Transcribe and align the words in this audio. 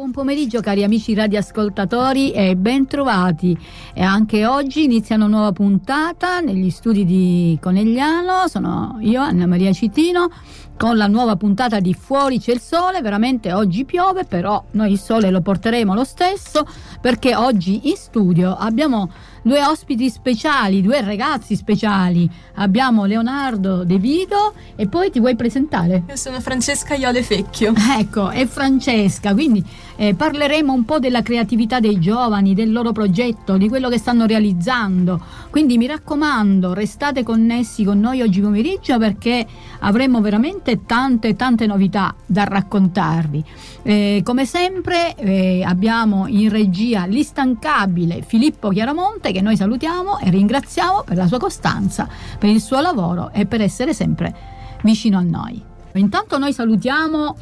Buon 0.00 0.12
pomeriggio 0.12 0.62
cari 0.62 0.82
amici 0.82 1.12
radioascoltatori 1.12 2.30
e 2.30 2.56
ben 2.56 2.86
trovati. 2.86 3.54
E 3.92 4.00
anche 4.00 4.46
oggi 4.46 4.84
inizia 4.84 5.16
una 5.16 5.26
nuova 5.26 5.52
puntata 5.52 6.40
negli 6.40 6.70
studi 6.70 7.04
di 7.04 7.58
Conegliano. 7.60 8.48
Sono 8.48 8.96
io, 9.00 9.20
Anna 9.20 9.46
Maria 9.46 9.74
Citino, 9.74 10.30
con 10.78 10.96
la 10.96 11.06
nuova 11.06 11.36
puntata 11.36 11.80
di 11.80 11.92
Fuori 11.92 12.40
c'è 12.40 12.52
il 12.52 12.60
sole. 12.60 13.02
Veramente 13.02 13.52
oggi 13.52 13.84
piove, 13.84 14.24
però 14.24 14.64
noi 14.70 14.92
il 14.92 14.98
sole 14.98 15.30
lo 15.30 15.42
porteremo 15.42 15.92
lo 15.92 16.04
stesso 16.04 16.66
perché 16.98 17.36
oggi 17.36 17.90
in 17.90 17.96
studio 17.96 18.56
abbiamo 18.56 19.10
due 19.42 19.62
ospiti 19.62 20.08
speciali, 20.08 20.80
due 20.80 21.02
ragazzi 21.02 21.56
speciali. 21.56 22.26
Abbiamo 22.54 23.04
Leonardo 23.04 23.84
De 23.84 23.98
Vido 23.98 24.54
e 24.76 24.86
poi 24.86 25.10
ti 25.10 25.20
vuoi 25.20 25.36
presentare? 25.36 26.04
Io 26.08 26.16
sono 26.16 26.40
Francesca 26.40 26.94
Iole 26.94 27.22
Fecchio. 27.22 27.74
Ecco, 27.98 28.30
è 28.30 28.46
Francesca, 28.46 29.34
quindi 29.34 29.62
eh, 30.00 30.14
parleremo 30.14 30.72
un 30.72 30.86
po' 30.86 30.98
della 30.98 31.20
creatività 31.20 31.78
dei 31.78 32.00
giovani, 32.00 32.54
del 32.54 32.72
loro 32.72 32.90
progetto, 32.90 33.58
di 33.58 33.68
quello 33.68 33.90
che 33.90 33.98
stanno 33.98 34.24
realizzando. 34.24 35.22
Quindi 35.50 35.76
mi 35.76 35.86
raccomando, 35.86 36.72
restate 36.72 37.22
connessi 37.22 37.84
con 37.84 38.00
noi 38.00 38.22
oggi 38.22 38.40
pomeriggio 38.40 38.96
perché 38.96 39.46
avremo 39.80 40.22
veramente 40.22 40.86
tante 40.86 41.36
tante 41.36 41.66
novità 41.66 42.14
da 42.24 42.44
raccontarvi. 42.44 43.44
Eh, 43.82 44.22
come 44.24 44.46
sempre 44.46 45.14
eh, 45.16 45.62
abbiamo 45.64 46.26
in 46.28 46.48
regia 46.48 47.04
l'instancabile 47.04 48.22
Filippo 48.22 48.70
Chiaramonte 48.70 49.32
che 49.32 49.42
noi 49.42 49.56
salutiamo 49.56 50.18
e 50.20 50.30
ringraziamo 50.30 51.02
per 51.04 51.18
la 51.18 51.26
sua 51.26 51.38
costanza, 51.38 52.08
per 52.38 52.48
il 52.48 52.62
suo 52.62 52.80
lavoro 52.80 53.32
e 53.34 53.44
per 53.44 53.60
essere 53.60 53.92
sempre 53.92 54.34
vicino 54.82 55.18
a 55.18 55.22
noi. 55.22 55.62
Intanto 55.92 56.38
noi 56.38 56.54
salutiamo 56.54 57.36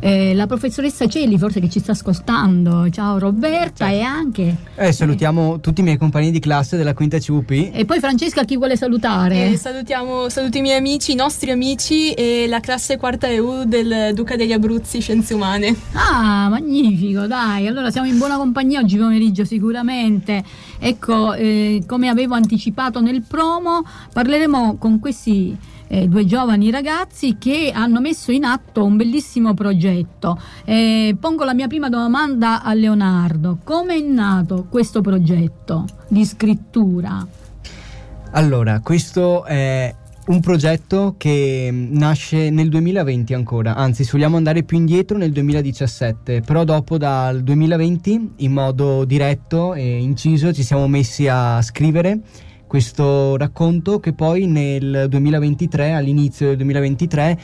eh, 0.00 0.34
la 0.34 0.46
professoressa 0.46 1.06
Celli, 1.06 1.38
forse 1.38 1.60
che 1.60 1.68
ci 1.68 1.80
sta 1.80 1.92
ascoltando. 1.92 2.88
Ciao 2.90 3.18
Roberta 3.18 3.86
Ciao. 3.86 3.94
e 3.94 4.00
anche... 4.00 4.56
Eh, 4.74 4.92
salutiamo 4.92 5.56
eh, 5.56 5.60
tutti 5.60 5.80
i 5.80 5.84
miei 5.84 5.96
compagni 5.96 6.30
di 6.30 6.40
classe 6.40 6.76
della 6.76 6.94
quinta 6.94 7.18
CVP. 7.18 7.70
E 7.72 7.84
poi 7.84 7.98
Francesca 7.98 8.44
chi 8.44 8.56
vuole 8.56 8.76
salutare? 8.76 9.52
Eh, 9.52 9.56
salutiamo, 9.56 10.28
saluto 10.28 10.58
i 10.58 10.60
miei 10.60 10.78
amici, 10.78 11.12
i 11.12 11.14
nostri 11.14 11.50
amici 11.50 12.12
e 12.12 12.46
la 12.48 12.60
classe 12.60 12.96
quarta 12.96 13.28
EU 13.28 13.64
del 13.64 14.12
Duca 14.14 14.36
degli 14.36 14.52
Abruzzi 14.52 15.00
Scienze 15.00 15.34
Umane. 15.34 15.74
Ah, 15.92 16.48
magnifico, 16.48 17.26
dai. 17.26 17.66
Allora 17.66 17.90
siamo 17.90 18.06
in 18.06 18.18
buona 18.18 18.36
compagnia 18.36 18.80
oggi 18.80 18.96
pomeriggio 18.96 19.44
sicuramente. 19.44 20.42
Ecco, 20.78 21.32
eh, 21.34 21.82
come 21.86 22.08
avevo 22.08 22.34
anticipato 22.34 23.00
nel 23.00 23.22
promo, 23.22 23.84
parleremo 24.12 24.76
con 24.76 24.98
questi 24.98 25.56
eh, 25.88 26.08
due 26.08 26.24
giovani 26.24 26.70
ragazzi 26.70 27.36
che 27.38 27.72
hanno 27.74 28.00
messo 28.00 28.32
in 28.32 28.44
atto 28.44 28.84
un 28.84 28.96
bellissimo 28.96 29.54
progetto. 29.54 30.40
Eh, 30.64 31.16
pongo 31.18 31.44
la 31.44 31.54
mia 31.54 31.66
prima 31.66 31.88
domanda 31.88 32.62
a 32.62 32.72
Leonardo. 32.74 33.58
Come 33.62 33.96
è 33.96 34.00
nato 34.00 34.66
questo 34.68 35.00
progetto 35.00 35.84
di 36.08 36.24
scrittura? 36.24 37.26
Allora, 38.32 38.80
questo 38.80 39.44
è 39.44 39.94
un 40.26 40.40
progetto 40.40 41.14
che 41.16 41.70
nasce 41.72 42.50
nel 42.50 42.68
2020 42.68 43.32
ancora, 43.34 43.76
anzi 43.76 44.02
se 44.02 44.10
vogliamo 44.12 44.36
andare 44.36 44.64
più 44.64 44.76
indietro 44.76 45.16
nel 45.16 45.30
2017, 45.30 46.40
però 46.40 46.64
dopo 46.64 46.98
dal 46.98 47.42
2020 47.42 48.32
in 48.36 48.52
modo 48.52 49.04
diretto 49.04 49.74
e 49.74 49.98
inciso 49.98 50.52
ci 50.52 50.64
siamo 50.64 50.88
messi 50.88 51.28
a 51.28 51.62
scrivere 51.62 52.20
questo 52.76 53.38
racconto 53.38 54.00
che 54.00 54.12
poi 54.12 54.46
nel 54.46 55.06
2023, 55.08 55.92
all'inizio 55.92 56.48
del 56.48 56.56
2023, 56.56 57.38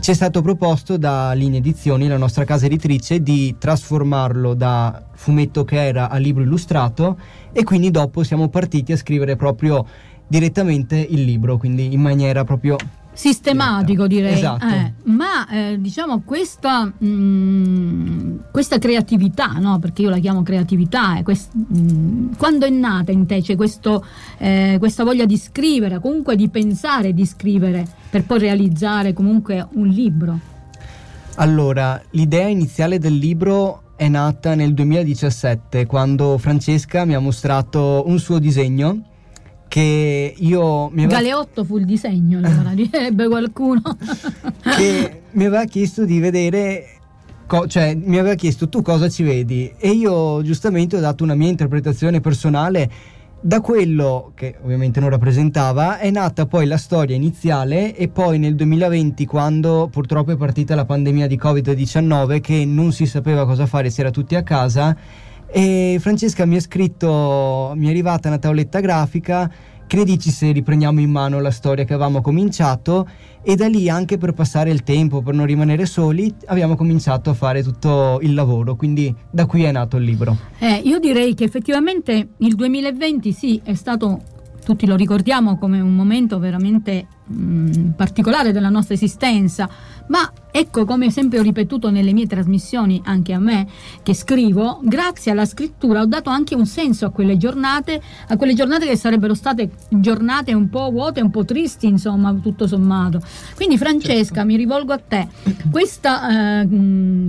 ci 0.00 0.10
è 0.10 0.14
stato 0.14 0.42
proposto 0.42 0.96
da 0.96 1.30
Linea 1.32 1.60
Edizioni, 1.60 2.08
la 2.08 2.16
nostra 2.16 2.42
casa 2.42 2.66
editrice, 2.66 3.22
di 3.22 3.54
trasformarlo 3.56 4.54
da 4.54 5.10
fumetto 5.12 5.62
che 5.62 5.80
era 5.80 6.10
a 6.10 6.16
libro 6.16 6.42
illustrato 6.42 7.16
e 7.52 7.62
quindi 7.62 7.92
dopo 7.92 8.24
siamo 8.24 8.48
partiti 8.48 8.90
a 8.90 8.96
scrivere 8.96 9.36
proprio 9.36 9.86
direttamente 10.26 10.96
il 10.96 11.22
libro, 11.22 11.56
quindi 11.56 11.92
in 11.92 12.00
maniera 12.00 12.42
proprio 12.42 12.76
sistematico 13.14 14.06
direi 14.06 14.34
esatto. 14.34 14.66
eh, 14.66 14.92
ma 15.04 15.48
eh, 15.48 15.76
diciamo 15.80 16.22
questa, 16.24 16.84
mh, 16.84 17.06
mm, 17.06 18.36
questa 18.50 18.78
creatività 18.78 19.52
no? 19.58 19.78
perché 19.78 20.02
io 20.02 20.10
la 20.10 20.18
chiamo 20.18 20.42
creatività 20.42 21.18
eh, 21.18 21.22
quest, 21.22 21.54
mh, 21.54 21.78
mm, 21.78 22.32
quando 22.36 22.66
è 22.66 22.70
nata 22.70 23.12
in 23.12 23.24
te 23.26 23.40
c'è 23.40 23.54
questo, 23.54 24.04
eh, 24.38 24.76
questa 24.78 25.04
voglia 25.04 25.24
di 25.24 25.38
scrivere 25.38 26.00
comunque 26.00 26.36
di 26.36 26.48
pensare 26.48 27.14
di 27.14 27.24
scrivere 27.24 27.86
per 28.10 28.24
poi 28.24 28.40
realizzare 28.40 29.12
comunque 29.12 29.66
un 29.74 29.86
libro 29.86 30.38
allora 31.36 32.00
l'idea 32.10 32.48
iniziale 32.48 32.98
del 32.98 33.16
libro 33.16 33.82
è 33.96 34.08
nata 34.08 34.56
nel 34.56 34.74
2017 34.74 35.86
quando 35.86 36.36
Francesca 36.36 37.04
mi 37.04 37.14
ha 37.14 37.20
mostrato 37.20 38.02
un 38.06 38.18
suo 38.18 38.40
disegno 38.40 39.13
che 39.68 40.34
io 40.36 40.88
mi 40.90 41.04
aveva... 41.04 41.20
Galeotto 41.20 41.64
fu 41.64 41.78
il 41.78 41.84
disegno, 41.84 42.38
allora 42.38 42.70
direbbe 42.74 43.28
qualcuno. 43.28 43.82
che 44.76 45.22
mi 45.30 45.44
aveva 45.44 45.64
chiesto 45.64 46.04
di 46.04 46.18
vedere 46.18 46.88
Co- 47.46 47.66
cioè 47.66 47.94
mi 47.94 48.18
aveva 48.18 48.36
chiesto 48.36 48.70
tu 48.70 48.80
cosa 48.80 49.10
ci 49.10 49.22
vedi 49.22 49.70
e 49.76 49.90
io 49.90 50.42
giustamente 50.42 50.96
ho 50.96 51.00
dato 51.00 51.24
una 51.24 51.34
mia 51.34 51.50
interpretazione 51.50 52.20
personale 52.20 52.90
da 53.38 53.60
quello 53.60 54.32
che 54.34 54.56
ovviamente 54.62 55.00
non 55.00 55.10
rappresentava 55.10 55.98
è 55.98 56.10
nata 56.10 56.46
poi 56.46 56.64
la 56.64 56.78
storia 56.78 57.14
iniziale 57.14 57.94
e 57.94 58.08
poi 58.08 58.38
nel 58.38 58.54
2020 58.54 59.26
quando 59.26 59.88
purtroppo 59.92 60.32
è 60.32 60.36
partita 60.36 60.74
la 60.74 60.86
pandemia 60.86 61.26
di 61.26 61.36
Covid-19 61.36 62.40
che 62.40 62.64
non 62.64 62.92
si 62.92 63.04
sapeva 63.04 63.44
cosa 63.44 63.66
fare, 63.66 63.90
si 63.90 64.00
era 64.00 64.10
tutti 64.10 64.34
a 64.34 64.42
casa 64.42 64.96
e 65.56 65.98
Francesca 66.00 66.44
mi 66.46 66.56
ha 66.56 66.60
scritto, 66.60 67.74
mi 67.76 67.86
è 67.86 67.90
arrivata 67.90 68.26
una 68.26 68.38
tavoletta 68.38 68.80
grafica, 68.80 69.48
che 69.86 69.96
ne 69.96 70.02
dici 70.02 70.30
se 70.30 70.50
riprendiamo 70.50 70.98
in 70.98 71.12
mano 71.12 71.38
la 71.38 71.52
storia 71.52 71.84
che 71.84 71.92
avevamo 71.92 72.20
cominciato 72.22 73.08
e 73.40 73.54
da 73.54 73.68
lì 73.68 73.88
anche 73.88 74.18
per 74.18 74.32
passare 74.32 74.72
il 74.72 74.82
tempo, 74.82 75.22
per 75.22 75.32
non 75.32 75.46
rimanere 75.46 75.86
soli, 75.86 76.34
abbiamo 76.46 76.74
cominciato 76.74 77.30
a 77.30 77.34
fare 77.34 77.62
tutto 77.62 78.18
il 78.22 78.34
lavoro, 78.34 78.74
quindi 78.74 79.14
da 79.30 79.46
qui 79.46 79.62
è 79.62 79.70
nato 79.70 79.96
il 79.96 80.02
libro. 80.02 80.36
Eh, 80.58 80.80
io 80.84 80.98
direi 80.98 81.34
che 81.34 81.44
effettivamente 81.44 82.30
il 82.38 82.56
2020 82.56 83.30
sì, 83.30 83.60
è 83.62 83.74
stato 83.74 84.22
tutti 84.64 84.86
lo 84.86 84.96
ricordiamo 84.96 85.56
come 85.56 85.78
un 85.78 85.94
momento 85.94 86.40
veramente 86.40 87.06
mh, 87.26 87.90
particolare 87.90 88.50
della 88.50 88.70
nostra 88.70 88.94
esistenza, 88.94 89.68
ma 90.08 90.28
ecco 90.56 90.84
come 90.84 91.10
sempre 91.10 91.40
ho 91.40 91.42
ripetuto 91.42 91.90
nelle 91.90 92.12
mie 92.12 92.28
trasmissioni, 92.28 93.02
anche 93.06 93.32
a 93.32 93.40
me 93.40 93.66
che 94.04 94.14
scrivo, 94.14 94.78
grazie 94.84 95.32
alla 95.32 95.46
scrittura 95.46 96.00
ho 96.00 96.06
dato 96.06 96.30
anche 96.30 96.54
un 96.54 96.64
senso 96.64 97.06
a 97.06 97.10
quelle 97.10 97.36
giornate, 97.36 98.00
a 98.28 98.36
quelle 98.36 98.54
giornate 98.54 98.86
che 98.86 98.94
sarebbero 98.94 99.34
state 99.34 99.68
giornate 99.88 100.54
un 100.54 100.68
po' 100.68 100.92
vuote, 100.92 101.20
un 101.20 101.30
po' 101.30 101.44
tristi, 101.44 101.88
insomma, 101.88 102.32
tutto 102.40 102.68
sommato. 102.68 103.20
Quindi 103.56 103.76
Francesca, 103.76 104.34
certo. 104.34 104.44
mi 104.44 104.56
rivolgo 104.56 104.92
a 104.92 104.98
te, 104.98 105.26
questa 105.72 106.60
eh, 106.60 106.68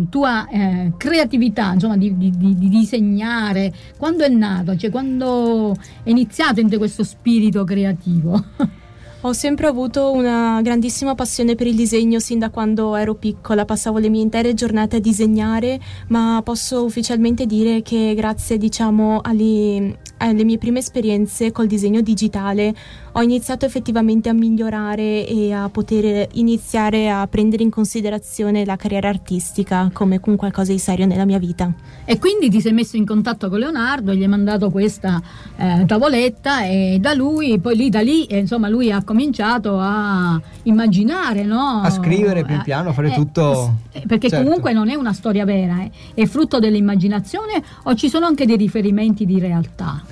tua 0.08 0.48
eh, 0.48 0.92
creatività, 0.96 1.74
insomma, 1.74 1.98
di, 1.98 2.16
di, 2.16 2.30
di, 2.38 2.70
disegnare, 2.70 3.74
quando 3.98 4.24
è 4.24 4.30
nato? 4.30 4.76
Cioè, 4.76 4.92
quando 4.92 5.76
è 6.04 6.12
iniziato 6.12 6.60
in 6.60 6.70
te 6.70 6.78
questo 6.78 7.04
spirito 7.04 7.64
creativo? 7.64 8.44
Ho 9.26 9.34
sempre 9.34 9.66
avuto 9.66 10.12
una 10.12 10.62
grandissima 10.62 11.16
passione 11.16 11.56
per 11.56 11.66
il 11.66 11.74
disegno 11.76 12.20
sin 12.20 12.38
da 12.38 12.52
quando 12.52 12.96
ero 12.96 13.16
piccola, 13.16 13.66
passavo 13.66 13.98
le 13.98 14.08
mie 14.08 14.22
intere 14.22 14.54
giornate 14.54 14.98
a 14.98 15.00
disegnare, 15.00 15.80
ma 16.10 16.42
posso 16.44 16.86
ufficialmente 16.86 17.48
dire 17.48 17.82
che 17.82 18.14
grazie 18.16 18.60
diciamo 18.60 19.22
alle, 19.24 19.98
alle 20.30 20.44
mie 20.44 20.58
prime 20.58 20.80
esperienze 20.80 21.52
col 21.52 21.68
disegno 21.68 22.02
digitale 22.02 22.74
ho 23.18 23.22
iniziato 23.22 23.66
effettivamente 23.66 24.28
a 24.28 24.34
migliorare 24.34 25.26
e 25.26 25.54
a 25.54 25.70
poter 25.70 26.28
iniziare 26.34 27.10
a 27.10 27.26
prendere 27.28 27.64
in 27.64 27.70
considerazione 27.70 28.66
la 28.66 28.76
carriera 28.76 29.08
artistica 29.08 29.90
come 29.94 30.20
un 30.26 30.36
qualcosa 30.36 30.74
di 30.74 30.80
serio 30.80 31.06
nella 31.06 31.24
mia 31.24 31.40
vita. 31.40 31.72
E 32.04 32.20
quindi 32.20 32.50
ti 32.50 32.60
sei 32.60 32.74
messo 32.74 32.98
in 32.98 33.06
contatto 33.06 33.48
con 33.48 33.60
Leonardo, 33.60 34.14
gli 34.14 34.22
hai 34.22 34.28
mandato 34.28 34.70
questa 34.70 35.22
eh, 35.56 35.86
tavoletta 35.86 36.66
e 36.66 36.98
da 37.00 37.14
lui, 37.14 37.58
poi 37.60 37.78
lì 37.78 37.90
da 37.90 38.02
lì, 38.02 38.26
eh, 38.26 38.38
insomma, 38.38 38.68
lui 38.68 38.92
ha 38.92 39.02
cominciato 39.04 39.78
a 39.80 40.40
immaginare, 40.64 41.44
no? 41.44 41.82
A 41.84 41.90
scrivere 41.90 42.44
pian 42.44 42.64
piano, 42.64 42.90
a 42.90 42.94
fare 42.94 43.12
eh, 43.12 43.16
tutto. 43.16 43.76
Eh, 43.94 44.04
perché 44.06 44.28
certo. 44.28 44.44
comunque 44.44 44.74
non 44.74 44.90
è 44.90 44.96
una 44.96 45.14
storia 45.14 45.46
vera, 45.46 45.84
eh, 45.84 45.92
è 46.14 46.26
frutto 46.26 46.60
dell'immaginazione 46.60 47.64
o 47.84 47.96
ci 47.96 48.10
sono 48.10 48.26
anche 48.26 48.46
dei 48.46 48.58
riferimenti 48.58 49.26
di 49.26 49.40
realtà? 49.40 50.04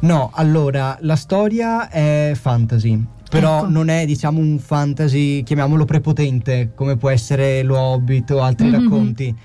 No, 0.00 0.30
allora 0.32 0.96
la 1.00 1.16
storia 1.16 1.88
è 1.88 2.32
fantasy, 2.34 3.02
però 3.28 3.58
ecco. 3.58 3.68
non 3.68 3.88
è 3.88 4.06
diciamo 4.06 4.38
un 4.38 4.58
fantasy, 4.58 5.42
chiamiamolo 5.42 5.84
prepotente, 5.84 6.70
come 6.74 6.96
può 6.96 7.10
essere 7.10 7.62
lo 7.62 7.78
Hobbit 7.78 8.30
o 8.30 8.40
altri 8.40 8.68
mm-hmm. 8.68 8.82
racconti. 8.82 9.36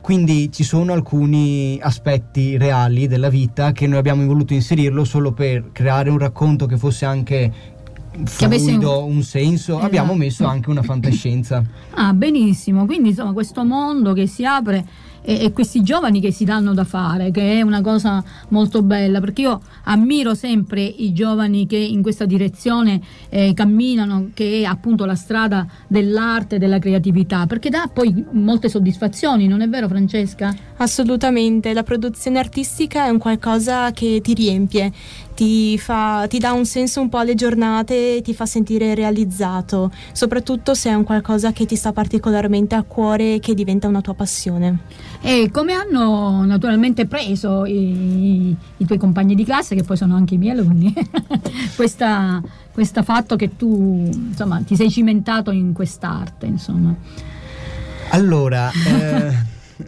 Quindi 0.00 0.50
ci 0.50 0.64
sono 0.64 0.94
alcuni 0.94 1.78
aspetti 1.82 2.56
reali 2.56 3.06
della 3.08 3.28
vita 3.28 3.72
che 3.72 3.86
noi 3.86 3.98
abbiamo 3.98 4.24
voluto 4.24 4.54
inserirlo 4.54 5.04
solo 5.04 5.32
per 5.32 5.70
creare 5.72 6.08
un 6.08 6.18
racconto 6.18 6.64
che 6.64 6.78
fosse 6.78 7.04
anche 7.04 7.52
fluido, 8.24 9.04
un... 9.04 9.16
un 9.16 9.22
senso, 9.22 9.72
esatto. 9.72 9.86
abbiamo 9.86 10.14
messo 10.14 10.46
anche 10.46 10.70
una 10.70 10.82
fantascienza. 10.82 11.64
Ah, 11.94 12.12
benissimo, 12.12 12.86
quindi 12.86 13.10
insomma 13.10 13.32
questo 13.32 13.64
mondo 13.64 14.12
che 14.12 14.26
si 14.26 14.44
apre 14.44 15.06
e, 15.28 15.44
e, 15.44 15.52
questi 15.52 15.82
giovani 15.82 16.20
che 16.20 16.32
si 16.32 16.44
danno 16.44 16.72
da 16.72 16.84
fare, 16.84 17.30
che 17.30 17.58
è 17.58 17.60
una 17.60 17.82
cosa 17.82 18.24
molto 18.48 18.82
bella, 18.82 19.20
perché 19.20 19.42
io 19.42 19.60
ammiro 19.84 20.34
sempre 20.34 20.80
i 20.80 21.12
giovani 21.12 21.66
che 21.66 21.76
in 21.76 22.00
questa 22.00 22.24
direzione 22.24 22.98
eh, 23.28 23.52
camminano, 23.52 24.30
che 24.32 24.60
è 24.60 24.64
appunto 24.64 25.04
la 25.04 25.14
strada 25.14 25.66
dell'arte 25.86 26.56
e 26.56 26.58
della 26.58 26.78
creatività, 26.78 27.46
perché 27.46 27.68
dà 27.68 27.90
poi 27.92 28.24
molte 28.32 28.70
soddisfazioni, 28.70 29.46
non 29.46 29.60
è 29.60 29.68
vero 29.68 29.86
Francesca? 29.86 30.54
Assolutamente, 30.78 31.74
la 31.74 31.82
produzione 31.82 32.38
artistica 32.38 33.04
è 33.04 33.10
un 33.10 33.18
qualcosa 33.18 33.90
che 33.92 34.20
ti 34.22 34.32
riempie 34.32 34.92
ti, 35.38 35.78
fa, 35.78 36.26
ti 36.28 36.40
dà 36.40 36.50
un 36.50 36.66
senso 36.66 37.00
un 37.00 37.08
po' 37.08 37.18
alle 37.18 37.36
giornate, 37.36 38.20
ti 38.22 38.34
fa 38.34 38.44
sentire 38.44 38.96
realizzato, 38.96 39.92
soprattutto 40.10 40.74
se 40.74 40.90
è 40.90 40.94
un 40.94 41.04
qualcosa 41.04 41.52
che 41.52 41.64
ti 41.64 41.76
sta 41.76 41.92
particolarmente 41.92 42.74
a 42.74 42.82
cuore 42.82 43.34
e 43.34 43.38
che 43.38 43.54
diventa 43.54 43.86
una 43.86 44.00
tua 44.00 44.14
passione. 44.14 44.78
E 45.20 45.48
come 45.52 45.74
hanno 45.74 46.44
naturalmente 46.44 47.06
preso 47.06 47.64
i, 47.66 48.52
i 48.78 48.84
tuoi 48.84 48.98
compagni 48.98 49.36
di 49.36 49.44
classe, 49.44 49.76
che 49.76 49.84
poi 49.84 49.96
sono 49.96 50.16
anche 50.16 50.34
i 50.34 50.38
miei 50.38 50.58
alunni, 50.58 50.92
questa, 51.76 52.42
questo 52.72 53.04
fatto 53.04 53.36
che 53.36 53.56
tu 53.56 54.10
insomma, 54.10 54.60
ti 54.62 54.74
sei 54.74 54.90
cimentato 54.90 55.52
in 55.52 55.72
quest'arte? 55.72 56.46
Insomma. 56.46 56.92
Allora, 58.10 58.72
eh, 58.74 59.32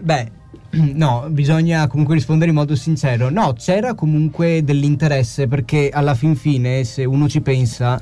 beh, 0.01 0.31
No, 0.73 1.27
bisogna 1.31 1.89
comunque 1.89 2.15
rispondere 2.15 2.51
in 2.51 2.57
modo 2.57 2.77
sincero. 2.77 3.29
No, 3.29 3.55
c'era 3.55 3.95
comunque 3.95 4.63
dell'interesse 4.63 5.49
perché 5.49 5.91
alla 5.93 6.15
fin 6.15 6.37
fine, 6.37 6.85
se 6.85 7.05
uno 7.05 7.29
ci 7.29 7.41
pensa, 7.41 7.99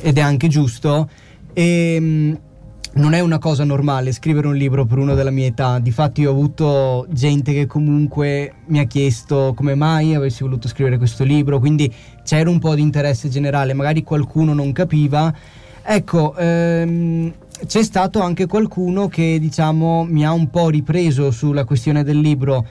ed 0.00 0.16
è 0.16 0.20
anche 0.20 0.46
giusto, 0.46 1.08
ehm, 1.52 2.38
non 2.94 3.12
è 3.12 3.20
una 3.20 3.38
cosa 3.38 3.64
normale 3.64 4.12
scrivere 4.12 4.46
un 4.46 4.54
libro 4.54 4.84
per 4.84 4.98
uno 4.98 5.14
della 5.14 5.30
mia 5.30 5.46
età. 5.46 5.80
Difatti 5.80 6.24
ho 6.24 6.30
avuto 6.30 7.06
gente 7.10 7.52
che 7.52 7.66
comunque 7.66 8.52
mi 8.66 8.78
ha 8.78 8.84
chiesto 8.84 9.52
come 9.56 9.74
mai 9.74 10.14
avessi 10.14 10.44
voluto 10.44 10.68
scrivere 10.68 10.98
questo 10.98 11.24
libro, 11.24 11.58
quindi 11.58 11.92
c'era 12.22 12.48
un 12.48 12.60
po' 12.60 12.76
di 12.76 12.82
interesse 12.82 13.28
generale, 13.28 13.74
magari 13.74 14.04
qualcuno 14.04 14.54
non 14.54 14.70
capiva. 14.70 15.34
Ecco, 15.82 16.36
ehm, 16.36 17.32
c'è 17.64 17.82
stato 17.82 18.20
anche 18.20 18.46
qualcuno 18.46 19.08
che 19.08 19.38
diciamo 19.40 20.04
mi 20.04 20.26
ha 20.26 20.32
un 20.32 20.50
po' 20.50 20.68
ripreso 20.68 21.30
sulla 21.30 21.64
questione 21.64 22.04
del 22.04 22.20
libro 22.20 22.66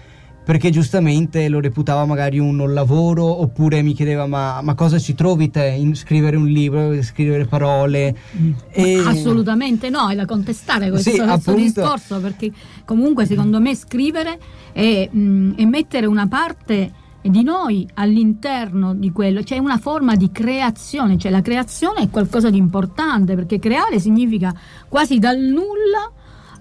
perché 0.46 0.70
giustamente 0.70 1.50
lo 1.50 1.60
reputava 1.60 2.06
magari 2.06 2.38
un 2.38 2.56
non 2.56 2.72
lavoro 2.72 3.42
oppure 3.42 3.82
mi 3.82 3.94
chiedeva 3.94 4.28
ma, 4.28 4.62
ma 4.62 4.76
cosa 4.76 5.00
ci 5.00 5.16
trovi 5.16 5.50
te 5.50 5.66
in 5.66 5.96
scrivere 5.96 6.38
un 6.38 6.46
libro, 6.46 7.02
scrivere 7.02 7.46
parole 7.46 8.16
mm. 8.38 8.52
e... 8.70 9.04
assolutamente 9.04 9.90
no, 9.90 10.08
è 10.10 10.16
da 10.16 10.26
contestare 10.26 10.90
questo, 10.92 11.10
sì, 11.10 11.18
questo 11.18 11.54
discorso 11.54 12.20
perché 12.20 12.52
comunque 12.86 13.26
secondo 13.26 13.60
me 13.60 13.76
scrivere 13.76 14.38
è, 14.72 15.10
mh, 15.12 15.20
mm, 15.20 15.52
è 15.56 15.66
mettere 15.66 16.06
una 16.06 16.28
parte 16.28 16.92
di 17.30 17.44
noi 17.44 17.88
all'interno 17.96 18.94
di 18.94 19.12
quello, 19.12 19.42
c'è 19.42 19.58
una 19.58 19.78
forma 19.78 20.16
di 20.16 20.32
creazione, 20.32 21.18
cioè 21.18 21.32
la 21.32 21.42
creazione 21.42 22.02
è 22.02 22.10
qualcosa 22.10 22.50
di 22.50 22.58
importante 22.58 23.36
perché 23.36 23.60
creare 23.60 24.00
significa 24.00 24.54
quasi 24.88 25.20
dal 25.20 25.38
nulla 25.38 26.12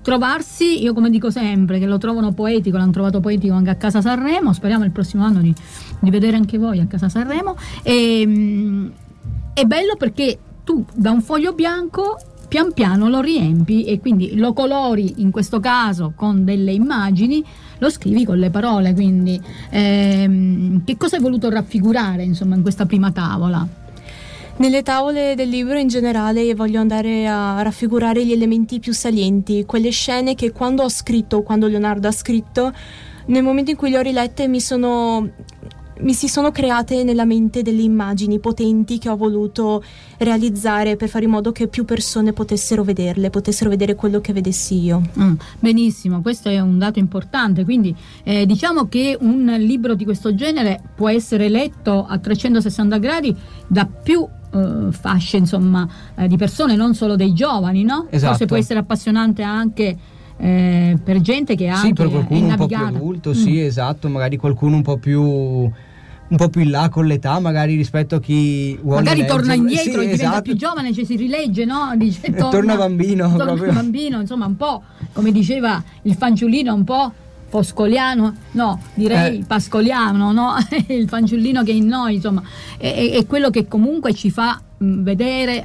trovarsi, 0.05 0.83
io 0.83 0.93
come 0.93 1.09
dico 1.09 1.31
sempre, 1.31 1.79
che 1.79 1.87
lo 1.87 1.97
trovano 1.97 2.33
poetico, 2.33 2.77
l'hanno 2.77 2.93
trovato 2.93 3.21
poetico 3.21 3.55
anche 3.55 3.71
a 3.71 3.77
Casa 3.77 4.03
Sanremo, 4.03 4.53
speriamo 4.53 4.85
il 4.85 4.91
prossimo 4.91 5.25
anno 5.25 5.41
di, 5.41 5.53
di 5.99 6.11
vedere 6.11 6.37
anche 6.37 6.59
voi 6.59 6.81
a 6.81 6.87
Casa 6.87 7.09
Sanremo, 7.09 7.57
e, 7.83 8.23
mm, 8.27 8.89
è 9.55 9.65
bello 9.65 9.97
perché 9.97 10.39
tu 10.63 10.85
da 10.95 11.11
un 11.11 11.23
foglio 11.23 11.55
bianco 11.55 12.19
pian 12.49 12.73
piano 12.73 13.09
lo 13.09 13.21
riempi 13.21 13.85
e 13.85 13.99
quindi 13.99 14.37
lo 14.37 14.53
colori 14.53 15.15
in 15.23 15.31
questo 15.31 15.59
caso 15.59 16.13
con 16.15 16.45
delle 16.45 16.73
immagini 16.73 17.43
lo 17.85 17.91
scrivi 17.91 18.25
con 18.25 18.39
le 18.39 18.51
parole, 18.51 18.95
quindi 18.95 19.41
ehm, 19.71 20.85
che 20.85 20.97
cosa 20.97 21.17
hai 21.17 21.23
voluto 21.23 21.51
raffigurare 21.51 22.23
insomma 22.23 22.57
in 22.57 22.63
questa 22.63 22.87
prima 22.87 23.13
tavola? 23.13 23.67
Nelle 24.57 24.83
tavole 24.83 25.35
del 25.35 25.49
libro 25.49 25.79
in 25.79 25.89
generale 25.89 26.55
voglio 26.55 26.79
andare 26.79 27.27
a 27.27 27.61
raffigurare 27.63 28.25
gli 28.25 28.33
elementi 28.33 28.79
più 28.79 28.93
salienti, 28.93 29.65
quelle 29.65 29.91
scene 29.91 30.37
che 30.37 30.53
quando 30.53 30.85
ho 30.85 30.89
scritto, 30.89 31.43
quando 31.43 31.67
Leonardo 31.67 32.07
ha 32.07 32.13
scritto, 32.13 32.73
nel 33.27 33.43
momento 33.43 33.73
in 33.73 33.77
cui 33.77 33.91
le 33.91 33.99
ho 33.99 34.03
rilette 34.03 34.47
mi 34.47 34.61
sono 34.61 35.29
mi 36.01 36.13
si 36.15 36.29
sono 36.29 36.51
create 36.51 37.05
nella 37.05 37.25
mente 37.25 37.63
delle 37.63 37.83
immagini 37.83 38.39
potenti 38.39 38.99
che 38.99 39.09
ho 39.09 39.17
voluto 39.17 39.83
realizzare 40.19 40.97
per 40.97 41.09
fare 41.09 41.25
in 41.25 41.31
modo 41.31 41.53
che 41.53 41.69
più 41.69 41.85
persone 41.85 42.33
potessero 42.33 42.83
vederle, 42.83 43.31
potessero 43.31 43.71
vedere 43.71 43.95
quello 43.95 44.21
che 44.21 44.33
vedessi 44.33 44.83
io. 44.83 45.03
Mm, 45.19 45.35
benissimo, 45.61 46.21
questo 46.21 46.49
è 46.49 46.61
un 46.61 46.79
dato 46.79 46.99
importante, 46.99 47.65
quindi 47.65 47.95
eh, 48.25 48.47
diciamo 48.47 48.89
che 48.89 49.17
un 49.21 49.55
libro 49.59 49.95
di 49.95 50.05
questo 50.05 50.35
genere 50.35 50.81
può 50.95 51.09
essere 51.09 51.49
letto 51.49 52.05
a 52.07 52.19
360 52.19 52.99
gradi 52.99 53.35
da 53.67 53.87
più 53.87 54.27
eh, 54.55 54.93
fasce 54.93 55.37
insomma, 55.37 55.89
eh, 56.17 56.29
di 56.29 56.37
persone, 56.37 56.77
non 56.77 56.95
solo 56.95 57.17
dei 57.17 57.33
giovani, 57.33 57.83
no? 57.83 58.07
Esatto. 58.11 58.31
Forse 58.31 58.47
può 58.47 58.57
essere 58.57 58.79
appassionante 58.79 59.43
anche 59.43 59.97
eh, 60.45 60.99
per 61.03 61.23
gente 61.23 61.55
che 61.55 61.71
ha 61.71 61.77
sì, 61.77 61.95
per 61.95 62.11
qualcuno 62.11 62.49
un 62.49 62.55
po' 62.57 62.67
più 62.67 62.77
adulto, 62.77 63.31
mm. 63.31 63.33
sì, 63.33 63.61
esatto, 63.63 64.11
magari 64.11 64.37
qualcuno 64.37 64.77
un 64.77 64.83
po' 64.83 64.99
più 64.99 65.23
un 65.23 66.37
po' 66.37 66.49
più 66.51 66.61
in 66.61 66.71
là 66.71 66.91
con 66.91 67.07
l'età, 67.07 67.39
magari 67.39 67.77
rispetto 67.77 68.17
a 68.17 68.21
chi 68.21 68.77
vuole 68.83 69.03
Magari 69.03 69.21
leggere. 69.21 69.39
torna 69.39 69.55
indietro 69.55 70.01
sì, 70.01 70.07
e 70.07 70.11
diventa 70.11 70.23
esatto. 70.25 70.43
più 70.43 70.57
giovane, 70.57 70.93
cioè 70.93 71.05
si 71.05 71.17
rilegge, 71.17 71.65
no? 71.65 71.93
Dice, 71.97 72.21
torna, 72.33 72.51
torna 72.51 72.77
bambino. 72.77 73.35
Torna 73.37 73.73
bambino, 73.73 74.21
insomma, 74.21 74.45
un 74.45 74.57
po' 74.57 74.83
come 75.15 75.33
diceva 75.33 75.83
il 76.03 76.15
fanciullino, 76.15 76.75
un 76.75 76.85
po' 76.85 77.13
foscoliano, 77.49 78.35
no, 78.53 78.81
direi 78.93 79.39
eh. 79.39 79.45
pascoliano, 79.47 80.33
no? 80.33 80.57
il 80.89 81.09
fanciullino 81.09 81.63
che 81.63 81.71
è 81.71 81.75
in 81.75 81.87
noi, 81.87 82.17
insomma, 82.17 82.43
è, 82.77 83.13
è 83.15 83.27
quello 83.27 83.49
che 83.49 83.67
comunque 83.67 84.13
ci 84.13 84.31
fa 84.31 84.61
vedere, 84.79 85.63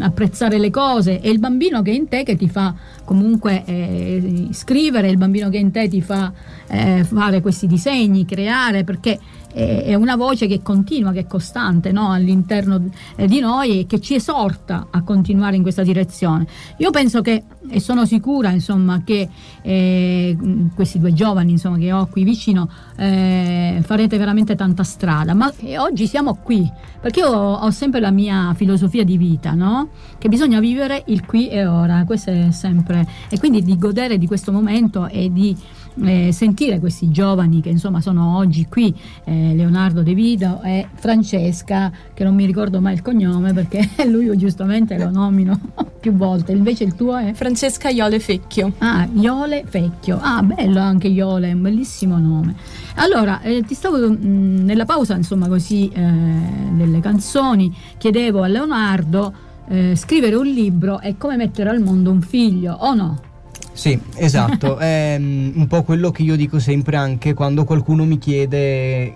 apprezzare 0.00 0.58
le 0.58 0.70
cose, 0.70 1.20
è 1.20 1.28
il 1.28 1.38
bambino 1.38 1.82
che 1.82 1.90
è 1.90 1.94
in 1.94 2.08
te 2.08 2.22
che 2.22 2.36
ti 2.36 2.48
fa 2.48 2.74
comunque 3.04 3.62
eh, 3.64 4.48
scrivere, 4.50 5.08
il 5.08 5.16
bambino 5.16 5.48
che 5.48 5.58
in 5.58 5.70
te 5.70 5.88
ti 5.88 6.02
fa 6.02 6.32
eh, 6.68 7.04
fare 7.04 7.40
questi 7.40 7.66
disegni, 7.66 8.24
creare, 8.24 8.84
perché 8.84 9.18
è 9.52 9.94
una 9.94 10.16
voce 10.16 10.46
che 10.46 10.60
continua, 10.62 11.12
che 11.12 11.20
è 11.20 11.26
costante 11.26 11.90
no? 11.90 12.10
all'interno 12.10 12.84
eh, 13.16 13.26
di 13.26 13.40
noi 13.40 13.80
e 13.80 13.86
che 13.86 14.00
ci 14.00 14.14
esorta 14.14 14.88
a 14.90 15.02
continuare 15.02 15.56
in 15.56 15.62
questa 15.62 15.82
direzione. 15.82 16.46
Io 16.78 16.90
penso 16.90 17.22
che, 17.22 17.44
e 17.68 17.80
sono 17.80 18.04
sicura 18.04 18.50
insomma, 18.50 19.02
che 19.02 19.28
eh, 19.62 20.36
questi 20.74 20.98
due 20.98 21.12
giovani 21.12 21.52
insomma, 21.52 21.78
che 21.78 21.92
ho 21.92 22.06
qui 22.06 22.24
vicino 22.24 22.68
eh, 22.96 23.80
farete 23.82 24.18
veramente 24.18 24.54
tanta 24.54 24.84
strada, 24.84 25.34
ma 25.34 25.52
oggi 25.78 26.06
siamo 26.06 26.34
qui 26.36 26.70
perché 27.00 27.20
io 27.20 27.30
ho 27.30 27.70
sempre 27.70 28.00
la 28.00 28.10
mia 28.10 28.52
filosofia 28.54 29.04
di 29.04 29.16
vita, 29.16 29.52
no? 29.52 29.88
che 30.18 30.28
bisogna 30.28 30.60
vivere 30.60 31.04
il 31.06 31.24
qui 31.24 31.48
e 31.48 31.64
ora, 31.64 32.04
questo 32.04 32.30
è 32.30 32.50
sempre, 32.50 33.06
e 33.28 33.38
quindi 33.38 33.62
di 33.62 33.78
godere 33.78 34.18
di 34.18 34.26
questo 34.26 34.50
momento 34.50 35.06
e 35.06 35.32
di 35.32 35.56
eh, 36.04 36.32
sentire 36.32 36.78
questi 36.78 37.10
giovani 37.10 37.60
che 37.60 37.68
insomma 37.68 38.00
sono 38.00 38.36
oggi 38.36 38.66
qui, 38.66 38.94
eh, 39.24 39.54
Leonardo 39.54 40.02
De 40.02 40.14
Vito 40.14 40.60
e 40.62 40.86
Francesca, 40.94 41.90
che 42.14 42.24
non 42.24 42.34
mi 42.34 42.46
ricordo 42.46 42.80
mai 42.80 42.94
il 42.94 43.02
cognome 43.02 43.52
perché 43.52 43.88
lui 44.06 44.36
giustamente 44.36 44.96
lo 44.98 45.10
nomino 45.10 45.58
più 46.00 46.12
volte, 46.12 46.52
invece 46.52 46.84
il 46.84 46.94
tuo 46.94 47.16
è? 47.16 47.32
Francesca 47.32 47.88
Iole 47.88 48.20
Fecchio. 48.20 48.72
Ah, 48.78 49.08
Iole 49.12 49.64
Fecchio, 49.66 50.18
ah 50.20 50.42
bello 50.42 50.80
anche 50.80 51.08
Iole, 51.08 51.50
è 51.50 51.52
un 51.52 51.62
bellissimo 51.62 52.18
nome. 52.18 52.54
Allora, 52.96 53.40
eh, 53.42 53.62
ti 53.62 53.74
stavo 53.74 53.96
mh, 53.96 54.18
mm, 54.24 54.64
nella 54.64 54.84
pausa 54.84 55.14
insomma 55.14 55.48
così 55.48 55.90
eh, 55.92 56.12
delle 56.74 57.00
canzoni, 57.00 57.74
chiedevo 57.96 58.42
a 58.42 58.46
Leonardo 58.46 59.46
eh, 59.68 59.94
scrivere 59.96 60.34
un 60.34 60.46
libro 60.46 60.98
è 60.98 61.16
come 61.16 61.36
mettere 61.36 61.70
al 61.70 61.80
mondo 61.80 62.10
un 62.10 62.22
figlio 62.22 62.74
o 62.74 62.94
no? 62.94 63.20
Sì, 63.78 63.96
esatto, 64.16 64.76
è 64.78 65.14
um, 65.20 65.52
un 65.54 65.66
po' 65.68 65.84
quello 65.84 66.10
che 66.10 66.22
io 66.22 66.34
dico 66.34 66.58
sempre 66.58 66.96
anche 66.96 67.32
quando 67.32 67.62
qualcuno 67.62 68.04
mi 68.04 68.18
chiede 68.18 69.14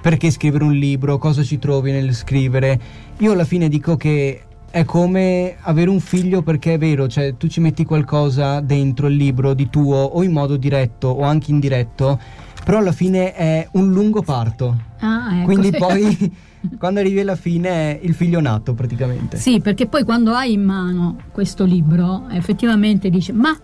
perché 0.00 0.32
scrivere 0.32 0.64
un 0.64 0.72
libro, 0.72 1.16
cosa 1.16 1.44
ci 1.44 1.60
trovi 1.60 1.92
nel 1.92 2.12
scrivere. 2.12 2.80
Io 3.18 3.30
alla 3.30 3.44
fine 3.44 3.68
dico 3.68 3.96
che 3.96 4.42
è 4.68 4.84
come 4.84 5.54
avere 5.60 5.90
un 5.90 6.00
figlio 6.00 6.42
perché 6.42 6.74
è 6.74 6.78
vero, 6.78 7.06
cioè 7.06 7.36
tu 7.36 7.46
ci 7.46 7.60
metti 7.60 7.84
qualcosa 7.84 8.58
dentro 8.58 9.06
il 9.06 9.14
libro 9.14 9.54
di 9.54 9.70
tuo 9.70 9.98
o 9.98 10.24
in 10.24 10.32
modo 10.32 10.56
diretto 10.56 11.06
o 11.06 11.22
anche 11.22 11.52
indiretto, 11.52 12.18
però 12.64 12.78
alla 12.78 12.92
fine 12.92 13.32
è 13.32 13.68
un 13.72 13.92
lungo 13.92 14.22
parto. 14.22 14.76
Ah, 14.98 15.36
ecco. 15.36 15.44
Quindi 15.44 15.70
poi 15.78 16.32
quando 16.78 16.98
arrivi 16.98 17.20
alla 17.20 17.36
fine 17.36 17.68
è 17.68 18.00
il 18.02 18.14
figlio 18.14 18.40
nato 18.40 18.74
praticamente. 18.74 19.36
Sì, 19.36 19.60
perché 19.60 19.86
poi 19.86 20.02
quando 20.02 20.32
hai 20.32 20.54
in 20.54 20.64
mano 20.64 21.16
questo 21.30 21.64
libro 21.64 22.26
effettivamente 22.30 23.08
dici 23.08 23.30
ma 23.30 23.56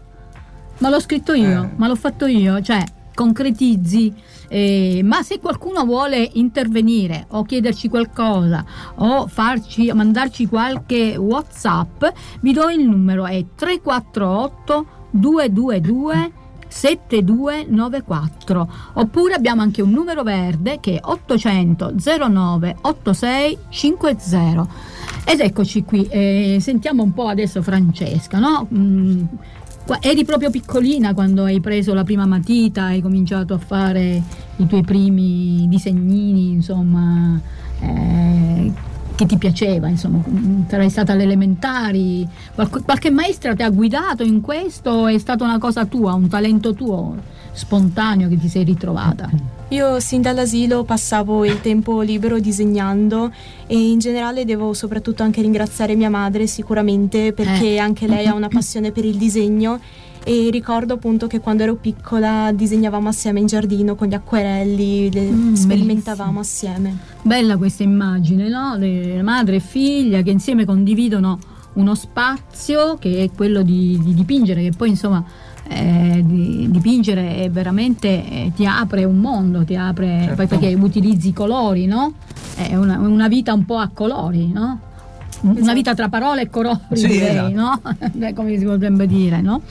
ma 0.79 0.89
l'ho 0.89 1.01
scritto 1.01 1.33
io, 1.33 1.65
eh. 1.65 1.69
ma 1.77 1.89
l'ho 1.89 1.97
fatto 1.97 2.27
io, 2.27 2.61
cioè 2.61 2.85
concretizzi. 3.15 4.15
Eh, 4.49 5.01
ma 5.03 5.25
se 5.25 5.41
qualcuno 5.41 5.85
vuole 5.85 6.31
intervenire 6.35 7.27
o 7.31 7.43
chiederci 7.43 7.89
qualcosa 7.89 8.65
o 8.97 9.27
farci, 9.27 9.91
mandarci 9.93 10.47
qualche 10.47 11.17
whatsapp 11.17 12.05
vi 12.43 12.53
do 12.53 12.69
il 12.69 12.89
numero 12.89 13.27
è 13.27 13.45
348 13.57 14.87
222 15.11 16.33
7294 16.69 18.69
oppure 18.95 19.35
abbiamo 19.35 19.63
anche 19.63 19.83
un 19.83 19.91
numero 19.91 20.23
verde 20.23 20.79
che 20.81 20.97
è 20.97 21.01
800 21.03 21.95
09 22.29 22.77
86 22.83 23.59
50 23.69 24.69
ed 25.25 25.41
eccoci 25.41 25.85
qui 25.85 26.07
eh, 26.09 26.59
sentiamo 26.61 27.03
un 27.03 27.13
po' 27.13 27.27
adesso 27.29 27.63
Francesca 27.63 28.39
no? 28.39 28.69
Mm, 28.73 29.25
eri 30.01 30.25
proprio 30.25 30.51
piccolina 30.51 31.15
quando 31.15 31.45
hai 31.45 31.61
preso 31.61 31.95
la 31.95 32.03
prima 32.03 32.27
matita 32.27 32.87
hai 32.87 33.01
cominciato 33.01 33.55
a 33.55 33.59
fare 33.59 34.23
i 34.57 34.67
tuoi 34.67 34.83
primi 34.83 35.67
disegnini 35.69 36.51
insomma 36.51 37.41
eh, 37.81 38.73
che 39.17 39.27
ti 39.27 39.37
piaceva, 39.39 39.89
insomma, 39.89 40.23
sarai 40.69 40.91
stata 40.91 41.13
alle 41.13 41.25
elementari, 41.25 42.29
qualche, 42.55 42.83
qualche 42.83 43.11
maestra 43.11 43.55
ti 43.55 43.63
ha 43.63 43.71
guidato 43.71 44.23
in 44.23 44.41
questo 44.41 45.07
è 45.07 45.19
stata 45.19 45.43
una 45.43 45.59
cosa 45.59 45.87
tua, 45.87 46.13
un 46.13 46.29
talento 46.29 46.75
tuo 46.75 47.35
spontaneo 47.57 48.29
che 48.29 48.39
ti 48.39 48.49
sei 48.49 48.65
ritrovata? 48.65 49.29
Io 49.69 49.99
sin 49.99 50.23
dall'asilo 50.23 50.85
passavo 50.85 51.45
il 51.45 51.61
tempo 51.61 52.03
libero 52.03 52.39
disegnando 52.39 53.33
e 53.67 53.77
in 53.77 53.99
generale 53.99 54.45
devo 54.45 54.75
soprattutto 54.75 55.25
anche 55.25 55.41
ringraziare 55.41 55.97
mia 55.97 56.11
madre 56.11 56.47
sicuramente 56.47 57.33
perché 57.33 57.71
eh. 57.71 57.79
anche 57.79 58.07
lei 58.07 58.27
ha 58.27 58.35
una 58.35 58.49
passione 58.49 58.93
per 58.93 59.05
il 59.05 59.17
disegno 59.17 59.81
e 60.29 60.49
ricordo 60.51 60.95
appunto 60.95 61.29
che 61.29 61.39
quando 61.39 61.63
ero 61.63 61.77
piccola 61.77 62.51
disegnavamo 62.53 63.09
assieme 63.09 63.39
in 63.39 63.47
giardino 63.47 63.95
con 63.95 64.09
gli 64.09 64.15
acquerelli, 64.15 65.09
le 65.13 65.31
mm, 65.31 65.55
sperimentavamo 65.55 66.41
bellissimo. 66.41 66.73
assieme. 66.73 66.99
Bella 67.23 67.57
questa 67.57 67.85
immagine, 67.85 68.49
no? 68.49 68.75
Le 68.77 69.23
madre 69.23 69.57
e 69.57 69.61
figlia 69.61 70.23
che 70.23 70.31
insieme 70.31 70.65
condividono 70.65 71.39
uno 71.75 71.95
spazio 71.95 72.97
che 72.99 73.23
è 73.23 73.31
quello 73.37 73.63
di, 73.63 74.01
di 74.03 74.15
dipingere, 74.15 74.63
che 74.63 74.73
poi 74.77 74.89
insomma 74.89 75.25
eh, 75.69 76.21
di, 76.27 76.67
dipingere 76.73 77.45
è 77.45 77.51
veramente 77.51 78.09
eh, 78.09 78.53
ti 78.57 78.67
apre 78.67 79.05
un 79.05 79.19
mondo, 79.19 79.65
ti 79.65 79.77
apre 79.77 80.23
certo. 80.23 80.35
poi 80.35 80.47
perché 80.49 80.75
utilizzi 80.75 81.29
i 81.29 81.33
colori, 81.33 81.87
no? 81.87 82.15
È 82.57 82.75
una, 82.75 82.99
una, 82.99 83.29
vita 83.29 83.53
un 83.53 83.65
po' 83.65 83.77
a 83.77 83.91
colori, 83.95 84.51
no? 84.51 84.81
Esatto. 85.31 85.61
Una 85.63 85.73
vita 85.73 85.95
tra 85.95 86.09
parole 86.09 86.43
e 86.43 86.51
colori, 86.51 86.79
sì, 86.95 87.07
direi, 87.07 87.53
esatto. 87.53 87.91
no? 88.19 88.33
Come 88.35 88.59
si 88.59 88.65
potrebbe 88.65 89.07
dire, 89.07 89.41
no? 89.41 89.63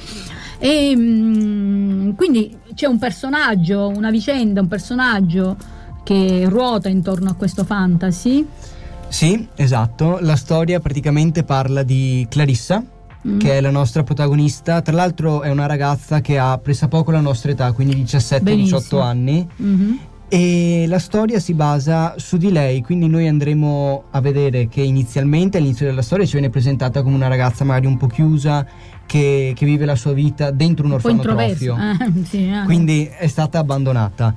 E 0.65 0.95
mm, 0.97 2.13
quindi 2.13 2.57
c'è 2.73 2.87
un 2.87 2.97
personaggio, 2.97 3.87
una 3.89 4.09
vicenda, 4.09 4.61
un 4.61 4.67
personaggio 4.67 5.55
che 6.03 6.47
ruota 6.49 6.89
intorno 6.89 7.29
a 7.29 7.33
questo 7.35 7.63
fantasy. 7.63 8.43
Sì, 9.07 9.47
esatto. 9.53 10.17
La 10.21 10.35
storia 10.35 10.79
praticamente 10.79 11.43
parla 11.43 11.83
di 11.83 12.25
Clarissa, 12.27 12.83
mm. 13.27 13.37
che 13.37 13.59
è 13.59 13.61
la 13.61 13.69
nostra 13.69 14.01
protagonista. 14.01 14.81
Tra 14.81 14.95
l'altro 14.95 15.43
è 15.43 15.51
una 15.51 15.67
ragazza 15.67 16.19
che 16.21 16.39
ha 16.39 16.57
pressappoco 16.57 17.11
la 17.11 17.21
nostra 17.21 17.51
età, 17.51 17.71
quindi 17.71 18.01
17-18 18.01 18.99
anni. 18.99 19.47
Mm-hmm. 19.61 19.93
E 20.27 20.85
la 20.87 20.97
storia 20.97 21.39
si 21.39 21.53
basa 21.53 22.15
su 22.17 22.37
di 22.37 22.51
lei, 22.51 22.81
quindi 22.81 23.07
noi 23.07 23.27
andremo 23.27 24.05
a 24.09 24.21
vedere 24.21 24.67
che 24.67 24.81
inizialmente 24.81 25.57
all'inizio 25.57 25.85
della 25.85 26.01
storia 26.01 26.25
ci 26.25 26.33
viene 26.33 26.49
presentata 26.49 27.03
come 27.03 27.15
una 27.15 27.27
ragazza 27.27 27.63
magari 27.63 27.85
un 27.85 27.97
po' 27.97 28.07
chiusa, 28.07 28.65
che, 29.05 29.53
che 29.55 29.65
vive 29.65 29.85
la 29.85 29.95
sua 29.95 30.13
vita 30.13 30.49
dentro 30.51 30.85
un 30.85 30.93
orfanotrofio. 30.93 31.75
Eh, 31.85 32.23
sì, 32.25 32.49
eh. 32.49 32.63
Quindi 32.65 33.09
è 33.17 33.27
stata 33.27 33.59
abbandonata. 33.59 34.33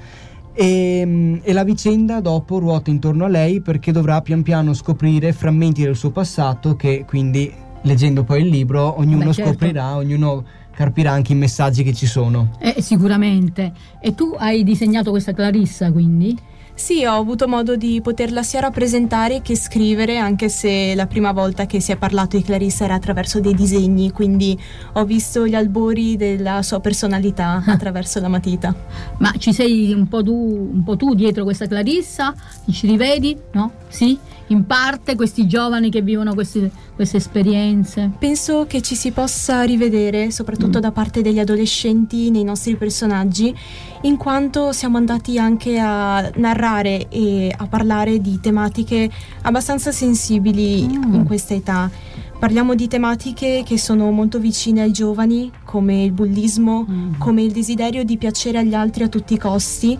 E, 0.52 0.98
ehm, 1.00 1.40
e, 1.42 1.52
la 1.52 1.64
vicenda 1.64 2.20
dopo 2.20 2.58
ruota 2.58 2.90
intorno 2.90 3.24
a 3.24 3.28
lei 3.28 3.60
perché 3.60 3.92
dovrà 3.92 4.20
pian 4.20 4.42
piano 4.42 4.74
scoprire 4.74 5.32
frammenti 5.32 5.82
del 5.82 5.96
suo 5.96 6.10
passato 6.10 6.76
che 6.76 7.04
quindi 7.06 7.52
leggendo 7.82 8.24
poi 8.24 8.42
il 8.42 8.48
libro 8.48 8.98
ognuno 8.98 9.26
Beh, 9.26 9.32
certo. 9.32 9.50
scoprirà, 9.52 9.94
ognuno 9.96 10.44
capirà 10.78 11.10
anche 11.10 11.32
i 11.32 11.34
messaggi 11.34 11.82
che 11.82 11.92
ci 11.92 12.06
sono. 12.06 12.50
Eh, 12.60 12.80
sicuramente. 12.80 13.72
E 14.00 14.14
tu 14.14 14.36
hai 14.38 14.62
disegnato 14.62 15.10
questa 15.10 15.32
Clarissa 15.32 15.90
quindi? 15.90 16.38
Sì, 16.72 17.04
ho 17.04 17.14
avuto 17.14 17.48
modo 17.48 17.74
di 17.74 18.00
poterla 18.00 18.44
sia 18.44 18.60
rappresentare 18.60 19.42
che 19.42 19.56
scrivere, 19.56 20.18
anche 20.18 20.48
se 20.48 20.94
la 20.94 21.08
prima 21.08 21.32
volta 21.32 21.66
che 21.66 21.80
si 21.80 21.90
è 21.90 21.96
parlato 21.96 22.36
di 22.36 22.44
Clarissa 22.44 22.84
era 22.84 22.94
attraverso 22.94 23.40
dei 23.40 23.52
disegni, 23.52 24.12
quindi 24.12 24.56
ho 24.92 25.04
visto 25.04 25.44
gli 25.44 25.56
albori 25.56 26.16
della 26.16 26.62
sua 26.62 26.78
personalità 26.78 27.60
ah. 27.66 27.72
attraverso 27.74 28.20
la 28.20 28.28
matita. 28.28 28.72
Ma 29.18 29.32
ci 29.36 29.52
sei 29.52 29.92
un 29.92 30.06
po' 30.06 30.22
tu, 30.22 30.32
un 30.72 30.84
po 30.84 30.96
tu 30.96 31.14
dietro 31.14 31.42
questa 31.42 31.66
Clarissa? 31.66 32.32
Ci 32.70 32.86
rivedi? 32.86 33.36
No? 33.54 33.72
Sì? 33.88 34.16
In 34.48 34.66
parte 34.66 35.14
questi 35.14 35.46
giovani 35.46 35.90
che 35.90 36.02
vivono 36.02 36.34
queste, 36.34 36.70
queste 36.94 37.18
esperienze? 37.18 38.10
Penso 38.18 38.66
che 38.66 38.80
ci 38.80 38.94
si 38.94 39.10
possa 39.10 39.62
rivedere, 39.62 40.30
soprattutto 40.30 40.78
mm. 40.78 40.82
da 40.82 40.92
parte 40.92 41.22
degli 41.22 41.38
adolescenti, 41.38 42.30
nei 42.30 42.44
nostri 42.44 42.76
personaggi, 42.76 43.54
in 44.02 44.16
quanto 44.16 44.72
siamo 44.72 44.96
andati 44.96 45.38
anche 45.38 45.78
a 45.78 46.30
narrare 46.36 47.08
e 47.08 47.52
a 47.54 47.66
parlare 47.66 48.20
di 48.20 48.38
tematiche 48.40 49.10
abbastanza 49.42 49.92
sensibili 49.92 50.86
mm. 50.86 51.14
in 51.14 51.24
questa 51.24 51.54
età. 51.54 51.90
Parliamo 52.38 52.76
di 52.76 52.86
tematiche 52.86 53.64
che 53.66 53.78
sono 53.78 54.12
molto 54.12 54.38
vicine 54.38 54.82
ai 54.82 54.92
giovani, 54.92 55.50
come 55.64 56.04
il 56.04 56.12
bullismo, 56.12 56.86
mm. 56.88 57.14
come 57.18 57.42
il 57.42 57.50
desiderio 57.50 58.04
di 58.04 58.16
piacere 58.16 58.58
agli 58.58 58.74
altri 58.74 59.02
a 59.02 59.08
tutti 59.08 59.34
i 59.34 59.38
costi 59.38 59.98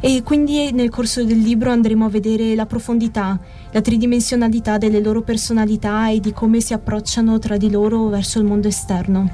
e 0.00 0.22
quindi 0.22 0.70
nel 0.72 0.90
corso 0.90 1.24
del 1.24 1.38
libro 1.38 1.70
andremo 1.70 2.04
a 2.04 2.08
vedere 2.08 2.54
la 2.54 2.66
profondità, 2.66 3.38
la 3.72 3.80
tridimensionalità 3.80 4.78
delle 4.78 5.00
loro 5.00 5.22
personalità 5.22 6.08
e 6.08 6.20
di 6.20 6.32
come 6.32 6.60
si 6.60 6.72
approcciano 6.72 7.38
tra 7.38 7.56
di 7.56 7.70
loro 7.70 8.08
verso 8.08 8.38
il 8.38 8.44
mondo 8.44 8.68
esterno. 8.68 9.30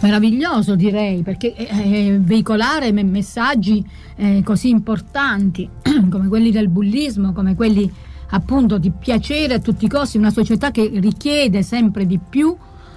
Meraviglioso 0.00 0.74
direi, 0.74 1.22
perché 1.22 1.54
eh, 1.54 1.66
eh 1.70 2.18
veicolare 2.20 2.92
messaggi 2.92 3.84
eh, 4.16 4.42
così 4.44 4.68
importanti 4.68 5.68
come 6.10 6.28
quelli 6.28 6.50
del 6.50 6.68
bullismo, 6.68 7.32
come 7.32 7.54
quelli 7.54 7.90
appunto 8.30 8.78
di 8.78 8.90
piacere 8.90 9.54
a 9.54 9.58
tutti 9.58 9.84
i 9.84 9.88
costi, 9.88 10.18
una 10.18 10.30
società 10.30 10.70
che 10.70 10.90
richiede 10.94 11.62
sempre 11.62 12.06
di 12.06 12.18
più, 12.18 12.54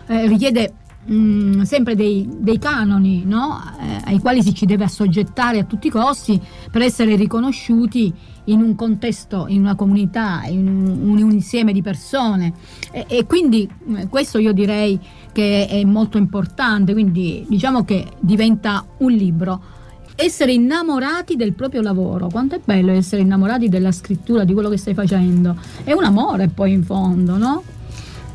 eh, 0.08 0.28
richiede 0.28 0.74
mm, 1.10 1.62
sempre 1.62 1.96
dei, 1.96 2.28
dei 2.30 2.60
canoni 2.60 3.24
no? 3.26 3.62
eh, 3.80 4.02
ai 4.06 4.20
quali 4.20 4.44
si 4.44 4.54
ci 4.54 4.66
deve 4.66 4.84
assoggettare 4.84 5.60
a 5.60 5.64
tutti 5.64 5.88
i 5.88 5.90
costi 5.90 6.40
per 6.70 6.82
essere 6.82 7.16
riconosciuti 7.16 8.14
in 8.46 8.62
un 8.62 8.76
contesto, 8.76 9.46
in 9.48 9.62
una 9.62 9.76
comunità, 9.76 10.42
in 10.46 10.68
un, 10.68 11.18
un 11.22 11.30
insieme 11.32 11.74
di 11.74 11.82
persone 11.82 12.54
e, 12.92 13.06
e, 13.08 13.26
quindi 13.26 13.70
eh, 13.96 14.08
questo 14.08 14.40
io 14.40 14.52
direi 14.52 15.00
che 15.32 15.68
è 15.68 15.84
molto 15.86 16.18
importante, 16.18 16.94
quindi 16.94 17.46
diciamo 17.48 17.84
che 17.86 18.08
diventa 18.20 18.86
un 18.98 19.12
libro 19.12 19.80
essere 20.16 20.54
innamorati 20.54 21.36
del 21.36 21.54
proprio 21.54 21.82
lavoro. 21.82 22.28
Quanto 22.30 22.56
è 22.56 22.62
bello 22.64 22.92
essere 22.92 23.22
innamorati 23.22 23.70
della 23.70 23.92
scrittura, 23.92 24.44
di 24.44 24.54
quello 24.54 24.70
che 24.70 24.78
stai 24.78 24.94
facendo. 24.94 25.56
È 25.84 25.94
un 25.94 26.04
amore 26.04 26.48
poi 26.48 26.74
in 26.74 26.84
fondo, 26.84 27.38
no? 27.38 27.64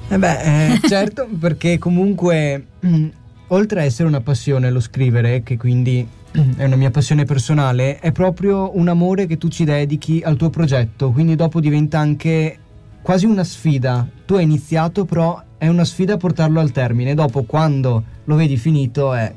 Eh 0.08 0.18
beh, 0.18 0.74
eh, 0.74 0.80
certo, 0.86 1.28
perché 1.38 1.78
comunque, 1.78 2.66
mh, 2.80 2.88
mm, 2.88 3.08
oltre 3.48 3.80
a 3.80 3.84
essere 3.84 4.08
una 4.08 4.20
passione 4.20 4.70
lo 4.70 4.80
scrivere, 4.80 5.42
che 5.42 5.56
quindi 5.56 6.06
mm, 6.38 6.52
è 6.56 6.64
una 6.64 6.76
mia 6.76 6.90
passione 6.90 7.24
personale, 7.24 7.98
è 7.98 8.12
proprio 8.12 8.76
un 8.76 8.88
amore 8.88 9.26
che 9.26 9.36
tu 9.36 9.48
ci 9.48 9.64
dedichi 9.64 10.22
al 10.24 10.36
tuo 10.36 10.48
progetto, 10.48 11.10
quindi 11.10 11.34
dopo 11.34 11.60
diventa 11.60 11.98
anche 11.98 12.58
quasi 13.02 13.26
una 13.26 13.44
sfida. 13.44 14.06
Tu 14.24 14.34
hai 14.34 14.44
iniziato, 14.44 15.04
però 15.04 15.42
è 15.58 15.68
una 15.68 15.84
sfida 15.84 16.16
portarlo 16.16 16.60
al 16.60 16.70
termine. 16.70 17.14
Dopo, 17.14 17.42
quando 17.42 18.02
lo 18.24 18.34
vedi 18.36 18.56
finito, 18.56 19.12
è 19.12 19.32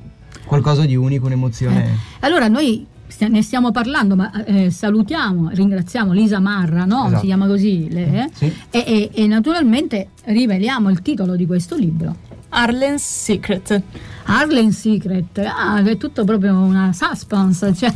qualcosa 0.45 0.85
di 0.85 0.95
unico, 0.95 1.25
un'emozione. 1.25 1.97
Allora, 2.21 2.47
noi 2.47 2.85
ne 3.27 3.41
stiamo 3.41 3.71
parlando, 3.71 4.15
ma 4.15 4.31
eh, 4.45 4.69
salutiamo, 4.69 5.49
ringraziamo 5.49 6.13
Lisa 6.13 6.39
Marra, 6.39 6.85
no? 6.85 7.05
esatto. 7.05 7.19
si 7.19 7.25
chiama 7.25 7.47
così, 7.47 7.89
le, 7.89 8.23
eh? 8.25 8.29
sì. 8.33 8.53
e, 8.69 8.83
e, 8.85 9.09
e, 9.13 9.27
naturalmente 9.27 10.09
riveliamo 10.25 10.89
il 10.89 11.01
titolo 11.01 11.35
di 11.35 11.45
questo 11.45 11.75
libro. 11.75 12.15
Arlen's 12.49 13.03
Secret. 13.03 13.81
Arlen's 14.25 14.79
Secret, 14.79 15.37
ah, 15.39 15.83
è 15.83 15.97
tutto 15.97 16.23
proprio 16.23 16.57
una 16.57 16.91
suspense, 16.93 17.73
cioè 17.75 17.93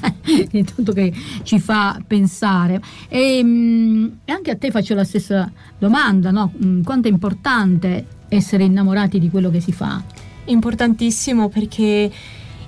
è 0.52 0.64
tutto 0.64 0.92
che 0.92 1.14
ci 1.44 1.60
fa 1.60 2.00
pensare. 2.06 2.82
E, 3.08 3.44
mh, 3.44 4.20
anche 4.26 4.52
a 4.52 4.56
te 4.56 4.72
faccio 4.72 4.96
la 4.96 5.04
stessa 5.04 5.52
domanda, 5.78 6.32
no? 6.32 6.52
quanto 6.84 7.08
è 7.08 7.12
importante 7.12 8.06
essere 8.30 8.64
innamorati 8.64 9.20
di 9.20 9.30
quello 9.30 9.50
che 9.50 9.60
si 9.60 9.72
fa? 9.72 10.02
Importantissimo 10.46 11.50
perché 11.50 12.12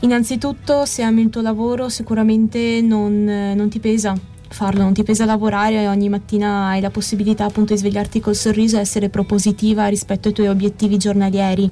Innanzitutto, 0.02 0.86
se 0.86 1.02
ami 1.02 1.22
il 1.22 1.30
tuo 1.30 1.42
lavoro, 1.42 1.90
sicuramente 1.90 2.82
non, 2.82 3.24
non 3.24 3.70
ti 3.70 3.80
pesa 3.80 4.16
farlo, 4.48 4.84
non 4.84 4.94
ti 4.94 5.04
pesa 5.04 5.26
lavorare, 5.26 5.88
ogni 5.88 6.08
mattina 6.08 6.68
hai 6.68 6.80
la 6.82 6.90
possibilità 6.90 7.46
appunto 7.46 7.74
di 7.74 7.80
svegliarti 7.80 8.20
col 8.20 8.36
sorriso 8.36 8.78
e 8.78 8.80
essere 8.80 9.10
propositiva 9.10 9.88
rispetto 9.88 10.30
ai 10.30 10.34
tuoi 10.34 10.48
obiettivi 10.48 10.98
giornalieri. 10.98 11.70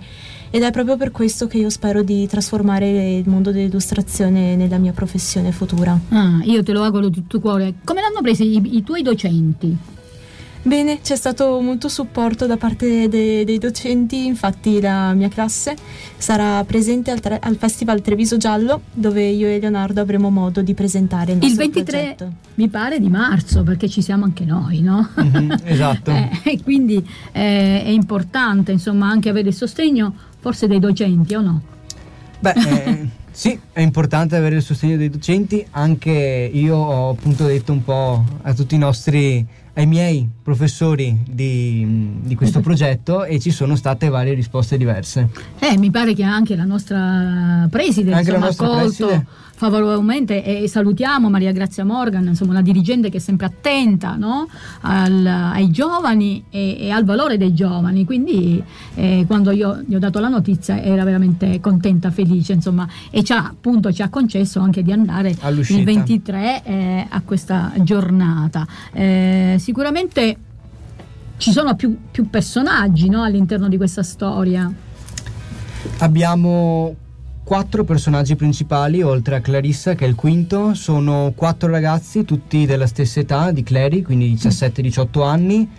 Ed 0.49 0.61
è 0.61 0.69
proprio 0.71 0.97
per 0.97 1.11
questo 1.11 1.47
che 1.47 1.57
io 1.57 1.69
spero 1.69 2.03
di 2.03 2.27
trasformare 2.27 3.15
il 3.15 3.27
mondo 3.27 3.51
dell'illustrazione 3.51 4.55
nella 4.55 4.77
mia 4.77 4.91
professione 4.91 5.51
futura. 5.51 5.97
Ah, 6.09 6.41
io 6.43 6.61
te 6.61 6.73
lo 6.73 6.83
auguro 6.83 7.07
di 7.07 7.15
tutto 7.15 7.39
cuore. 7.39 7.75
Come 7.83 8.01
l'hanno 8.01 8.21
preso 8.21 8.43
i, 8.43 8.61
i 8.75 8.83
tuoi 8.83 9.01
docenti? 9.01 9.75
Bene, 10.65 11.01
c'è 11.01 11.17
stato 11.17 11.59
molto 11.59 11.89
supporto 11.89 12.45
da 12.47 12.55
parte 12.55 13.09
de- 13.09 13.43
dei 13.43 13.57
docenti, 13.57 14.25
infatti 14.25 14.79
la 14.79 15.13
mia 15.13 15.27
classe 15.27 15.75
sarà 16.15 16.63
presente 16.63 17.11
al, 17.11 17.19
tre- 17.19 17.39
al, 17.41 17.57
Festival 17.57 18.01
Treviso 18.01 18.37
Giallo 18.37 18.81
dove 18.93 19.23
io 19.27 19.47
e 19.47 19.59
Leonardo 19.59 19.99
avremo 19.99 20.29
modo 20.29 20.61
di 20.61 20.73
presentare 20.73 21.33
il 21.33 21.39
nostro 21.39 21.51
Il 21.63 21.71
23 21.73 21.99
progetto. 22.15 22.31
mi 22.55 22.69
pare 22.69 22.99
di 23.01 23.09
marzo 23.09 23.63
perché 23.63 23.89
ci 23.89 24.01
siamo 24.01 24.23
anche 24.23 24.45
noi, 24.45 24.79
no? 24.81 25.09
Mhm, 25.15 25.57
esatto. 25.65 26.11
Eh, 26.43 26.61
quindi 26.63 27.05
eh, 27.33 27.83
è 27.83 27.89
importante 27.89 28.71
insomma 28.71 29.09
anche 29.09 29.27
avere 29.27 29.49
il 29.49 29.55
sostegno 29.55 30.13
forse 30.39 30.67
dei 30.67 30.79
docenti 30.79 31.35
o 31.35 31.41
no? 31.41 31.61
Beh, 32.39 32.53
eh, 32.53 33.09
sì, 33.35 33.59
è 33.71 33.81
importante 33.81 34.35
avere 34.35 34.57
il 34.57 34.61
sostegno 34.61 34.95
dei 34.95 35.09
docenti, 35.09 35.65
anche 35.71 36.51
io 36.53 36.77
ho 36.77 37.09
appunto 37.09 37.47
detto 37.47 37.71
un 37.71 37.83
po' 37.83 38.23
a 38.43 38.53
tutti 38.53 38.75
i 38.75 38.77
nostri, 38.77 39.43
ai 39.73 39.87
miei 39.87 40.29
professori 40.43 41.23
di, 41.27 42.19
di 42.21 42.35
questo 42.35 42.59
progetto 42.61 43.23
e 43.23 43.39
ci 43.39 43.49
sono 43.49 43.75
state 43.75 44.07
varie 44.09 44.35
risposte 44.35 44.77
diverse. 44.77 45.29
Eh, 45.57 45.79
mi 45.79 45.89
pare 45.89 46.13
che 46.13 46.21
anche 46.21 46.55
la 46.55 46.63
nostra 46.63 47.67
preside 47.71 48.13
Anche 48.13 48.29
insomma, 48.29 48.45
ha 48.45 48.49
accolto 48.49 49.05
preside. 49.07 49.25
Favorevolmente 49.69 50.43
e 50.43 50.67
salutiamo 50.67 51.29
Maria 51.29 51.51
Grazia 51.51 51.85
Morgan, 51.85 52.25
insomma 52.27 52.51
una 52.51 52.61
dirigente 52.61 53.09
che 53.09 53.17
è 53.17 53.19
sempre 53.19 53.45
attenta 53.45 54.15
no? 54.15 54.47
Al- 54.81 55.25
ai 55.25 55.71
giovani 55.71 56.43
e, 56.49 56.77
e 56.79 56.89
al 56.89 57.05
valore 57.05 57.37
dei 57.37 57.53
giovani, 57.53 58.03
quindi 58.03 58.61
eh, 58.95 59.23
quando 59.25 59.51
io 59.51 59.81
gli 59.85 59.95
ho 59.95 59.99
dato 59.99 60.19
la 60.19 60.27
notizia 60.27 60.81
era 60.81 61.03
veramente 61.03 61.59
contenta, 61.59 62.11
felice 62.11 62.53
insomma 62.53 62.87
e 63.09 63.23
ci 63.23 63.31
ha, 63.31 63.45
appunto 63.45 63.91
ci 63.93 64.01
ha 64.01 64.09
concesso 64.09 64.59
anche 64.59 64.83
di 64.83 64.91
andare 64.91 65.35
All'uscita. 65.39 65.79
il 65.79 65.85
23 65.85 66.63
eh, 66.63 67.07
a 67.09 67.21
questa 67.21 67.71
giornata. 67.77 68.67
Eh, 68.91 69.55
sicuramente 69.59 70.37
ci 71.37 71.51
sono 71.51 71.75
più, 71.75 71.97
più 72.11 72.29
personaggi 72.29 73.09
no, 73.09 73.23
all'interno 73.23 73.69
di 73.69 73.77
questa 73.77 74.03
storia. 74.03 74.71
Abbiamo 75.99 76.95
quattro 77.43 77.83
personaggi 77.83 78.35
principali, 78.35 79.01
oltre 79.01 79.35
a 79.35 79.41
Clarissa 79.41 79.95
che 79.95 80.05
è 80.05 80.07
il 80.07 80.15
quinto, 80.15 80.73
sono 80.73 81.33
quattro 81.35 81.69
ragazzi, 81.69 82.23
tutti 82.23 82.65
della 82.65 82.87
stessa 82.87 83.19
età 83.19 83.51
di 83.51 83.63
Clary, 83.63 84.01
quindi 84.01 84.33
17-18 84.33 85.23
anni, 85.23 85.69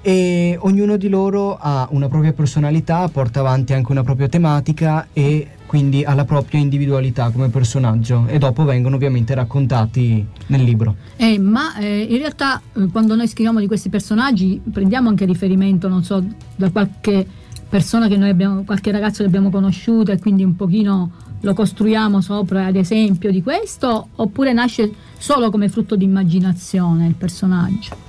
e 0.00 0.56
ognuno 0.60 0.96
di 0.96 1.08
loro 1.08 1.58
ha 1.58 1.88
una 1.90 2.08
propria 2.08 2.32
personalità, 2.32 3.08
porta 3.08 3.40
avanti 3.40 3.72
anche 3.72 3.90
una 3.90 4.04
propria 4.04 4.28
tematica 4.28 5.08
e 5.12 5.48
quindi 5.66 6.02
ha 6.02 6.14
la 6.14 6.24
propria 6.24 6.60
individualità 6.60 7.30
come 7.30 7.48
personaggio. 7.48 8.26
E 8.26 8.38
dopo 8.38 8.64
vengono 8.64 8.96
ovviamente 8.96 9.34
raccontati 9.34 10.24
nel 10.46 10.62
libro. 10.62 10.96
Eh, 11.16 11.38
ma 11.38 11.76
eh, 11.76 12.06
in 12.08 12.16
realtà 12.18 12.62
eh, 12.74 12.86
quando 12.90 13.16
noi 13.16 13.28
scriviamo 13.28 13.60
di 13.60 13.66
questi 13.66 13.90
personaggi 13.90 14.60
prendiamo 14.72 15.08
anche 15.08 15.26
riferimento, 15.26 15.88
non 15.88 16.04
so, 16.04 16.24
da 16.56 16.70
qualche 16.70 17.26
persona 17.68 18.08
che 18.08 18.16
noi 18.16 18.30
abbiamo, 18.30 18.62
qualche 18.64 18.90
ragazzo 18.90 19.22
che 19.22 19.28
abbiamo 19.28 19.50
conosciuto 19.50 20.10
e 20.12 20.18
quindi 20.18 20.42
un 20.42 20.56
pochino 20.56 21.10
lo 21.40 21.54
costruiamo 21.54 22.20
sopra 22.20 22.66
ad 22.66 22.76
esempio 22.76 23.30
di 23.30 23.42
questo 23.42 24.08
oppure 24.16 24.52
nasce 24.52 24.90
solo 25.18 25.50
come 25.50 25.68
frutto 25.68 25.94
di 25.94 26.04
immaginazione 26.04 27.06
il 27.06 27.14
personaggio? 27.14 28.06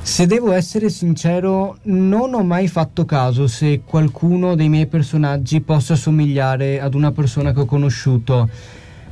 Se 0.00 0.26
devo 0.26 0.52
essere 0.52 0.88
sincero, 0.88 1.78
non 1.82 2.32
ho 2.32 2.42
mai 2.42 2.66
fatto 2.66 3.04
caso 3.04 3.46
se 3.46 3.82
qualcuno 3.84 4.54
dei 4.54 4.70
miei 4.70 4.86
personaggi 4.86 5.60
possa 5.60 5.96
somigliare 5.96 6.80
ad 6.80 6.94
una 6.94 7.12
persona 7.12 7.52
che 7.52 7.60
ho 7.60 7.66
conosciuto. 7.66 8.48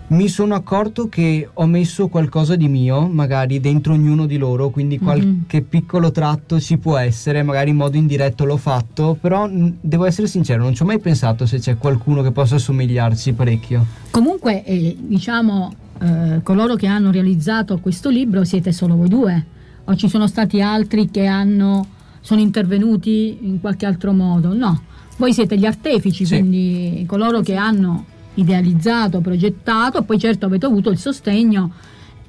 Mi 0.08 0.28
sono 0.28 0.54
accorto 0.54 1.08
che 1.08 1.48
ho 1.52 1.66
messo 1.66 2.06
qualcosa 2.06 2.54
di 2.54 2.68
mio, 2.68 3.08
magari 3.08 3.58
dentro 3.58 3.94
ognuno 3.94 4.26
di 4.26 4.36
loro, 4.36 4.70
quindi 4.70 5.00
qualche 5.00 5.62
piccolo 5.62 6.12
tratto 6.12 6.60
ci 6.60 6.78
può 6.78 6.96
essere, 6.96 7.42
magari 7.42 7.70
in 7.70 7.76
modo 7.76 7.96
indiretto 7.96 8.44
l'ho 8.44 8.56
fatto, 8.56 9.18
però 9.20 9.48
mh, 9.48 9.78
devo 9.80 10.04
essere 10.04 10.28
sincero, 10.28 10.62
non 10.62 10.74
ci 10.76 10.82
ho 10.82 10.86
mai 10.86 11.00
pensato 11.00 11.44
se 11.44 11.58
c'è 11.58 11.76
qualcuno 11.76 12.22
che 12.22 12.30
possa 12.30 12.56
somigliarci 12.56 13.32
parecchio. 13.32 13.84
Comunque 14.12 14.62
eh, 14.64 14.96
diciamo 14.96 15.74
eh, 16.00 16.40
coloro 16.44 16.76
che 16.76 16.86
hanno 16.86 17.10
realizzato 17.10 17.78
questo 17.78 18.08
libro 18.08 18.44
siete 18.44 18.70
solo 18.70 18.94
voi 18.94 19.08
due 19.08 19.44
o 19.86 19.96
ci 19.96 20.08
sono 20.08 20.28
stati 20.28 20.62
altri 20.62 21.10
che 21.10 21.26
hanno, 21.26 21.84
sono 22.20 22.40
intervenuti 22.40 23.38
in 23.42 23.60
qualche 23.60 23.86
altro 23.86 24.12
modo? 24.12 24.54
No, 24.54 24.82
voi 25.16 25.32
siete 25.32 25.58
gli 25.58 25.66
artefici, 25.66 26.24
Sì. 26.24 26.38
quindi 26.38 27.02
coloro 27.08 27.40
che 27.40 27.56
hanno 27.56 28.04
idealizzato, 28.36 29.20
progettato, 29.20 30.02
poi 30.02 30.18
certo 30.18 30.46
avete 30.46 30.66
avuto 30.66 30.90
il 30.90 30.98
sostegno. 30.98 31.70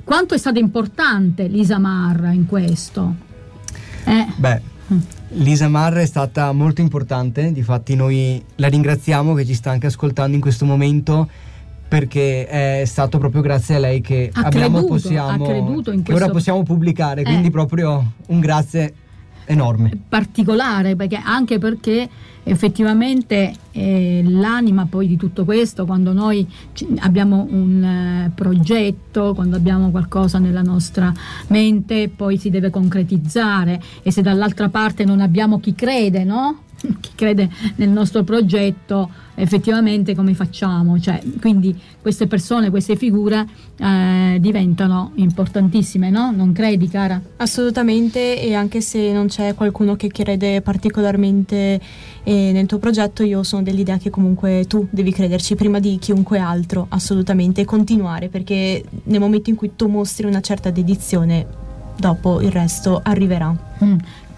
Quanto 0.03 0.33
è 0.33 0.37
stata 0.37 0.59
importante 0.59 1.47
Lisa 1.47 1.77
Marra 1.79 2.31
in 2.31 2.45
questo? 2.45 3.15
Eh, 4.05 4.25
Beh, 4.37 4.61
Lisa 5.29 5.67
Marra 5.67 5.99
è 6.01 6.05
stata 6.05 6.51
molto 6.53 6.81
importante, 6.81 7.51
difatti 7.51 7.95
noi 7.95 8.41
la 8.55 8.67
ringraziamo 8.67 9.33
che 9.33 9.45
ci 9.45 9.53
sta 9.53 9.71
anche 9.71 9.87
ascoltando 9.87 10.35
in 10.35 10.41
questo 10.41 10.65
momento 10.65 11.27
perché 11.89 12.47
è 12.47 12.85
stato 12.85 13.17
proprio 13.17 13.41
grazie 13.41 13.75
a 13.75 13.79
lei 13.79 14.01
che 14.01 14.29
Ha 14.33 14.41
abbiamo 14.41 14.77
creduto, 14.79 14.93
possiamo, 14.93 15.43
ha 15.43 15.47
creduto 15.47 15.91
in 15.91 16.03
che 16.03 16.11
ora 16.11 16.19
questo- 16.25 16.33
possiamo 16.33 16.63
pubblicare, 16.63 17.23
quindi 17.23 17.47
Eh. 17.47 17.51
proprio 17.51 18.11
un 18.27 18.39
grazie 18.39 18.93
enorme. 19.47 19.91
particolare 20.07 20.95
perché 20.95 21.15
anche 21.15 21.57
perché 21.57 22.09
effettivamente 22.43 23.53
eh, 23.71 24.23
l'anima 24.25 24.85
poi 24.85 25.07
di 25.07 25.17
tutto 25.17 25.43
questo 25.43 25.85
quando 25.85 26.13
noi 26.13 26.47
abbiamo 26.99 27.45
un 27.49 27.83
eh, 27.83 28.31
progetto 28.33 29.33
quando 29.33 29.57
abbiamo 29.57 29.89
qualcosa 29.91 30.39
nella 30.39 30.61
nostra 30.61 31.11
mente 31.47 32.09
poi 32.09 32.37
si 32.37 32.49
deve 32.49 32.69
concretizzare 32.69 33.81
e 34.01 34.11
se 34.11 34.21
dall'altra 34.21 34.69
parte 34.69 35.03
non 35.03 35.19
abbiamo 35.19 35.59
chi 35.59 35.75
crede 35.75 36.23
no? 36.23 36.59
Chi 36.99 37.11
crede 37.15 37.49
nel 37.75 37.89
nostro 37.89 38.23
progetto 38.23 39.09
effettivamente 39.35 40.15
come 40.15 40.33
facciamo 40.33 40.99
cioè, 40.99 41.21
quindi 41.39 41.79
queste 42.01 42.27
persone 42.27 42.69
queste 42.69 42.95
figure 42.95 43.45
eh, 43.77 44.37
diventano 44.39 45.11
importantissime 45.15 46.09
no? 46.09 46.31
non 46.31 46.53
credi 46.53 46.87
cara? 46.87 47.19
Assolutamente 47.37 48.41
e 48.41 48.53
anche 48.53 48.81
se 48.81 49.11
non 49.11 49.27
c'è 49.27 49.53
qualcuno 49.55 49.95
che 49.95 50.07
crede 50.09 50.61
particolarmente 50.61 51.79
eh, 52.27 52.51
nel 52.51 52.65
tuo 52.65 52.77
progetto, 52.77 53.23
io 53.23 53.41
sono 53.43 53.63
dell'idea 53.63 53.97
che 53.97 54.09
comunque 54.09 54.65
tu 54.67 54.85
devi 54.89 55.13
crederci 55.13 55.55
prima 55.55 55.79
di 55.79 55.97
chiunque 55.97 56.39
altro, 56.39 56.87
assolutamente, 56.89 57.61
e 57.61 57.65
continuare 57.65 58.27
perché 58.27 58.83
nel 59.03 59.21
momento 59.21 59.49
in 59.49 59.55
cui 59.55 59.71
tu 59.77 59.87
mostri 59.87 60.27
una 60.27 60.41
certa 60.41 60.69
dedizione, 60.69 61.47
dopo 61.97 62.41
il 62.41 62.51
resto 62.51 62.99
arriverà. 63.01 63.55
Mm. 63.81 63.97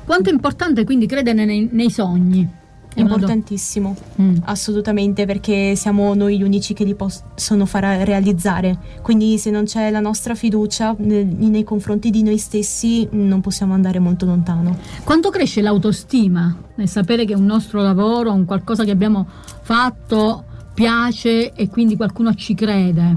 Quanto 0.10 0.32
è 0.32 0.34
importante 0.34 0.86
quindi 0.86 1.06
credere 1.06 1.46
nei, 1.46 1.70
nei 1.72 1.92
sogni? 1.92 2.48
Importantissimo, 2.96 3.96
Mm. 4.20 4.38
assolutamente, 4.46 5.28
perché 5.28 5.76
siamo 5.76 6.16
noi 6.16 6.40
gli 6.40 6.42
unici 6.42 6.74
che 6.74 6.84
li 6.84 6.96
possono 6.96 7.68
far 7.68 7.84
realizzare. 8.08 8.76
Quindi 9.04 9.38
se 9.38 9.52
non 9.52 9.66
c'è 9.66 9.92
la 9.92 10.00
nostra 10.00 10.34
fiducia 10.34 10.96
nel- 10.98 11.28
nei 11.28 11.64
confronti 11.64 12.10
di 12.10 12.24
noi 12.24 12.40
stessi, 12.40 13.08
non 13.12 13.40
possiamo 13.42 13.76
andare 13.76 14.00
molto 14.00 14.26
lontano. 14.26 14.80
Quanto 15.04 15.30
cresce 15.30 15.62
l'autostima 15.62 16.58
nel 16.74 16.90
sapere 16.90 17.24
che 17.26 17.36
un 17.36 17.46
nostro 17.46 17.84
lavoro, 17.84 18.34
un 18.34 18.46
qualcosa 18.46 18.84
che 18.84 18.92
abbiamo 18.92 19.28
fatto 19.62 20.44
piace 20.74 21.54
e 21.54 21.70
quindi 21.70 21.96
qualcuno 21.96 22.34
ci 22.34 22.56
crede? 22.56 23.16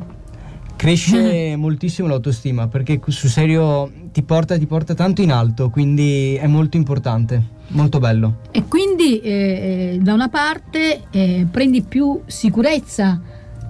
Cresce 0.77 1.57
moltissimo 1.57 2.07
l'autostima 2.09 2.67
perché 2.69 3.01
sul 3.07 3.31
serio 3.31 3.91
ti 4.13 4.23
porta, 4.23 4.59
ti 4.59 4.67
porta 4.67 4.95
tanto 4.95 5.23
in 5.23 5.33
alto, 5.33 5.71
quindi 5.71 6.35
è 6.35 6.47
molto 6.47 6.77
importante, 6.77 7.43
molto 7.69 7.99
bello. 7.99 8.41
E 8.51 8.65
quindi 8.69 9.21
eh, 9.21 9.95
eh, 9.95 9.99
da 10.01 10.13
una 10.13 10.29
parte 10.29 11.05
eh, 11.11 11.47
prendi 11.51 11.83
più 11.83 12.21
sicurezza 12.27 13.21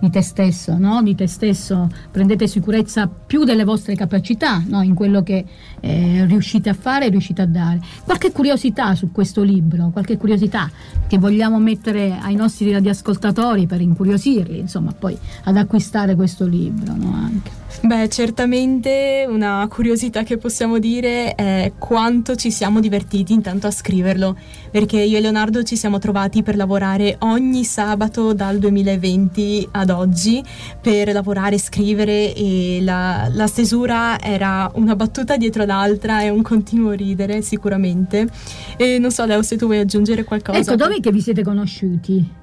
di 0.03 0.11
te 0.11 0.21
stesso, 0.21 0.77
no? 0.77 1.01
di 1.01 1.15
te 1.15 1.29
stesso, 1.29 1.89
prendete 2.11 2.49
sicurezza 2.49 3.07
più 3.07 3.45
delle 3.45 3.63
vostre 3.63 3.95
capacità 3.95 4.61
no? 4.67 4.83
in 4.83 4.95
quello 4.95 5.23
che 5.23 5.45
eh, 5.79 6.25
riuscite 6.27 6.69
a 6.71 6.75
fare 6.75 7.07
e 7.07 7.09
riuscite 7.11 7.43
a 7.43 7.47
dare. 7.47 7.81
Qualche 8.03 8.33
curiosità 8.33 8.97
su 8.97 9.13
questo 9.13 9.45
libro, 9.45 9.91
qualche 9.93 10.17
curiosità 10.17 10.69
che 11.07 11.19
vogliamo 11.19 11.61
mettere 11.61 12.19
ai 12.21 12.35
nostri 12.35 12.73
radioascoltatori 12.73 13.69
per 13.69 13.81
incuriosirli, 13.81 14.59
insomma, 14.59 14.93
poi 14.93 15.17
ad 15.45 15.57
acquistare 15.57 16.17
questo 16.17 16.47
libro 16.47 16.97
no? 16.97 17.15
anche. 17.15 17.62
Beh, 17.81 18.09
certamente 18.09 19.25
una 19.29 19.67
curiosità 19.69 20.23
che 20.23 20.37
possiamo 20.37 20.79
dire 20.79 21.35
è 21.35 21.73
quanto 21.79 22.37
ci 22.37 22.51
siamo 22.51 22.79
divertiti 22.79 23.33
intanto 23.33 23.67
a 23.67 23.71
scriverlo, 23.71 24.37
perché 24.71 25.01
io 25.01 25.19
e 25.19 25.21
Leonardo 25.21 25.63
ci 25.63 25.77
siamo 25.77 25.99
trovati 25.99 26.43
per 26.43 26.57
lavorare 26.57 27.17
ogni 27.21 27.65
sabato 27.65 28.35
dal 28.35 28.59
2020 28.59 29.69
ad 29.73 29.91
oggi, 29.91 30.43
per 30.81 31.13
lavorare, 31.13 31.59
scrivere 31.59 32.35
e 32.35 32.79
la, 32.83 33.29
la 33.33 33.47
stesura 33.47 34.21
era 34.21 34.71
una 34.75 34.95
battuta 34.95 35.37
dietro 35.37 35.65
l'altra 35.65 36.23
e 36.23 36.29
un 36.29 36.43
continuo 36.43 36.93
ridere 36.93 37.43
sicuramente. 37.43 38.29
E 38.77 38.99
non 38.99 39.11
so 39.11 39.25
Leo 39.25 39.43
se 39.43 39.57
tu 39.57 39.67
vuoi 39.67 39.79
aggiungere 39.79 40.25
qualcosa. 40.25 40.59
Ecco, 40.59 40.77
dove 40.77 41.01
che 41.01 41.11
vi 41.11 41.21
siete 41.21 41.43
conosciuti? 41.43 42.41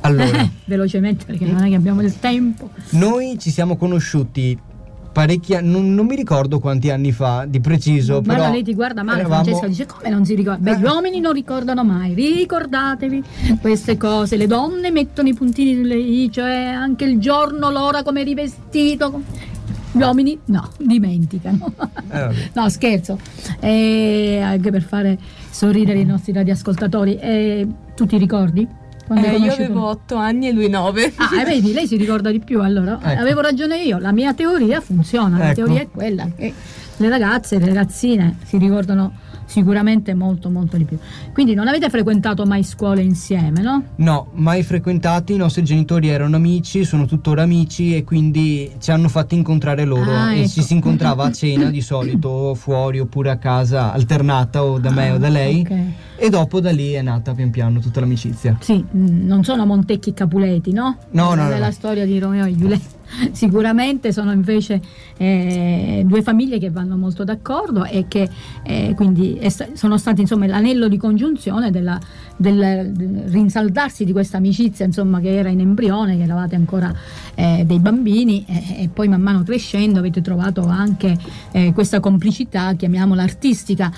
Allora, 0.00 0.48
velocemente 0.64 1.24
perché 1.24 1.44
non 1.44 1.62
è 1.62 1.68
che 1.68 1.74
abbiamo 1.74 2.02
il 2.02 2.18
tempo. 2.18 2.70
noi 2.90 3.38
ci 3.38 3.50
siamo 3.50 3.76
conosciuti 3.76 4.58
parecchi 5.12 5.54
anni, 5.54 5.70
non, 5.70 5.92
non 5.94 6.06
mi 6.06 6.14
ricordo 6.14 6.60
quanti 6.60 6.90
anni 6.90 7.12
fa 7.12 7.44
di 7.46 7.60
preciso, 7.60 8.22
Guarda, 8.22 8.42
però 8.42 8.52
lei 8.52 8.62
ti 8.62 8.74
guarda 8.74 9.02
male, 9.02 9.20
eravamo- 9.20 9.42
Francesca 9.42 9.66
dice 9.66 9.86
come 9.86 10.08
non 10.08 10.24
si 10.24 10.34
ricorda? 10.34 10.72
Beh, 10.72 10.78
gli 10.78 10.84
uomini 10.84 11.20
non 11.20 11.32
ricordano 11.32 11.84
mai, 11.84 12.14
ricordatevi 12.14 13.22
queste 13.60 13.96
cose, 13.96 14.36
le 14.36 14.46
donne 14.46 14.90
mettono 14.90 15.28
i 15.28 15.34
puntini 15.34 15.74
sulle 15.74 15.96
i, 15.96 16.30
cioè 16.30 16.66
anche 16.66 17.04
il 17.04 17.18
giorno, 17.18 17.70
l'ora, 17.70 18.02
come 18.02 18.22
rivestito. 18.22 19.22
Gli 19.92 20.00
uomini 20.02 20.38
no, 20.46 20.70
dimenticano. 20.78 21.72
Eh, 22.12 22.28
no, 22.54 22.68
scherzo. 22.68 23.18
E 23.58 24.40
anche 24.40 24.70
per 24.70 24.82
fare 24.82 25.18
sorridere 25.50 25.98
i 25.98 26.04
nostri 26.04 26.32
radioascoltatori. 26.32 27.16
E 27.16 27.66
tu 27.96 28.06
ti 28.06 28.16
ricordi? 28.16 28.66
Eh, 29.16 29.36
io 29.36 29.52
avevo 29.52 29.86
8 29.86 30.14
anni 30.16 30.48
e 30.48 30.52
lui 30.52 30.68
9. 30.68 31.12
Ah, 31.16 31.40
e 31.40 31.44
vedi, 31.44 31.72
lei 31.72 31.86
si 31.86 31.96
ricorda 31.96 32.30
di 32.30 32.40
più 32.40 32.60
allora. 32.62 32.98
Ecco. 33.02 33.20
Avevo 33.20 33.40
ragione 33.40 33.82
io, 33.82 33.98
la 33.98 34.12
mia 34.12 34.32
teoria 34.34 34.80
funziona, 34.80 35.36
la 35.38 35.44
Ecco. 35.46 35.54
teoria 35.64 35.80
è 35.80 35.88
quella 35.90 36.28
che 36.36 36.52
le 36.96 37.08
ragazze, 37.08 37.58
le 37.58 37.66
ragazzine 37.66 38.36
si 38.44 38.56
ricordano 38.58 39.12
sicuramente 39.50 40.14
molto 40.14 40.48
molto 40.48 40.76
di 40.76 40.84
più. 40.84 40.96
Quindi 41.32 41.54
non 41.54 41.66
avete 41.66 41.90
frequentato 41.90 42.44
mai 42.46 42.62
scuole 42.62 43.02
insieme, 43.02 43.60
no? 43.60 43.82
No, 43.96 44.28
mai 44.34 44.62
frequentati, 44.62 45.32
i 45.34 45.36
nostri 45.36 45.64
genitori 45.64 46.08
erano 46.08 46.36
amici, 46.36 46.84
sono 46.84 47.04
tuttora 47.04 47.42
amici 47.42 47.96
e 47.96 48.04
quindi 48.04 48.70
ci 48.78 48.92
hanno 48.92 49.08
fatti 49.08 49.34
incontrare 49.34 49.84
loro 49.84 50.10
Ah, 50.12 50.32
e 50.34 50.40
ecco. 50.40 50.48
ci 50.48 50.62
si 50.62 50.72
incontrava 50.74 51.24
a 51.24 51.32
cena 51.32 51.68
di 51.70 51.80
solito 51.80 52.54
fuori 52.60 53.00
oppure 53.00 53.30
a 53.30 53.36
casa 53.38 53.92
alternata 53.92 54.62
o 54.62 54.78
da 54.78 54.90
me 54.90 55.10
o 55.10 55.18
da 55.18 55.28
lei 55.28 55.66
Ah, 55.68 55.72
ok. 55.74 55.80
e 56.16 56.28
dopo 56.30 56.60
da 56.60 56.70
lì 56.70 56.92
è 56.92 57.02
nata 57.02 57.34
pian 57.34 57.50
piano 57.50 57.80
tutta 57.80 57.98
l'amicizia. 58.00 58.56
Sì, 58.60 58.74
mh, 58.88 59.26
non 59.26 59.42
sono 59.42 59.66
Montecchi 59.66 60.10
e 60.10 60.14
Capuleti, 60.14 60.72
no? 60.72 60.96
No, 61.10 61.34
no, 61.34 61.42
no, 61.46 61.50
è 61.50 61.58
la 61.58 61.66
no. 61.66 61.72
storia 61.72 62.06
di 62.06 62.18
Romeo 62.20 62.44
e 62.46 62.56
Giulietta. 62.56 62.98
Sicuramente 63.32 64.12
sono 64.12 64.32
invece 64.32 64.80
eh, 65.16 66.02
due 66.06 66.22
famiglie 66.22 66.58
che 66.58 66.70
vanno 66.70 66.96
molto 66.96 67.24
d'accordo 67.24 67.84
e 67.84 68.06
che 68.08 68.28
eh, 68.62 68.92
quindi 68.94 69.34
è 69.34 69.48
sta- 69.48 69.68
sono 69.74 69.98
stati 69.98 70.20
insomma 70.20 70.46
l'anello 70.46 70.88
di 70.88 70.96
congiunzione 70.96 71.70
della- 71.70 71.98
del, 72.36 72.92
del 72.92 73.24
rinsaldarsi 73.26 74.04
di 74.04 74.12
questa 74.12 74.38
amicizia 74.38 74.84
insomma 74.84 75.20
che 75.20 75.34
era 75.34 75.48
in 75.48 75.60
embrione, 75.60 76.16
che 76.16 76.22
eravate 76.22 76.54
ancora 76.54 76.92
eh, 77.34 77.64
dei 77.66 77.78
bambini 77.78 78.44
e, 78.46 78.82
e 78.84 78.88
poi 78.92 79.08
man 79.08 79.20
mano 79.20 79.42
crescendo 79.42 79.98
avete 79.98 80.20
trovato 80.20 80.66
anche 80.66 81.16
eh, 81.52 81.72
questa 81.72 82.00
complicità, 82.00 82.74
chiamiamola 82.74 83.22
artistica. 83.22 83.92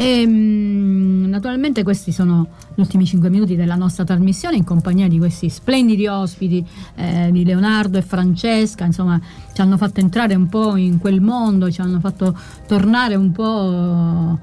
E, 0.00 0.24
mm, 0.24 1.24
naturalmente 1.28 1.82
questi 1.82 2.12
sono 2.12 2.46
gli 2.76 2.80
ultimi 2.80 3.04
5 3.04 3.28
minuti 3.30 3.56
della 3.56 3.74
nostra 3.74 4.04
trasmissione 4.04 4.54
in 4.54 4.62
compagnia 4.62 5.08
di 5.08 5.18
questi 5.18 5.48
splendidi 5.48 6.06
ospiti 6.06 6.64
eh, 6.94 7.30
di 7.32 7.44
Leonardo 7.44 7.98
e 7.98 8.02
Francesca, 8.02 8.84
insomma 8.84 9.20
ci 9.52 9.60
hanno 9.60 9.76
fatto 9.76 9.98
entrare 9.98 10.36
un 10.36 10.46
po' 10.46 10.76
in 10.76 10.98
quel 10.98 11.20
mondo, 11.20 11.68
ci 11.72 11.80
hanno 11.80 11.98
fatto 11.98 12.38
tornare 12.68 13.16
un 13.16 13.32
po' 13.32 14.38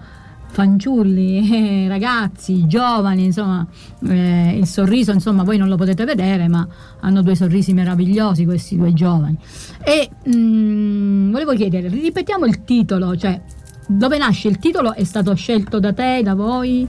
fanciulli, 0.50 1.50
eh, 1.50 1.88
ragazzi, 1.88 2.68
giovani, 2.68 3.24
insomma 3.24 3.66
eh, 4.10 4.58
il 4.58 4.68
sorriso, 4.68 5.14
insomma 5.14 5.44
voi 5.44 5.56
non 5.58 5.70
lo 5.70 5.78
potete 5.78 6.04
vedere 6.04 6.50
ma 6.50 6.68
hanno 7.00 7.22
due 7.22 7.36
sorrisi 7.36 7.72
meravigliosi 7.72 8.44
questi 8.44 8.76
due 8.76 8.92
giovani. 8.92 9.38
E 9.82 10.10
mm, 10.36 11.32
volevo 11.32 11.54
chiedere, 11.54 11.88
ripetiamo 11.88 12.46
il 12.46 12.66
titolo, 12.66 13.16
cioè 13.16 13.42
dove 13.88 14.18
nasce 14.18 14.48
il 14.48 14.58
titolo? 14.58 14.94
È 14.94 15.04
stato 15.04 15.34
scelto 15.36 15.80
da 15.80 15.94
te, 15.94 16.22
da 16.24 16.34
voi? 16.34 16.88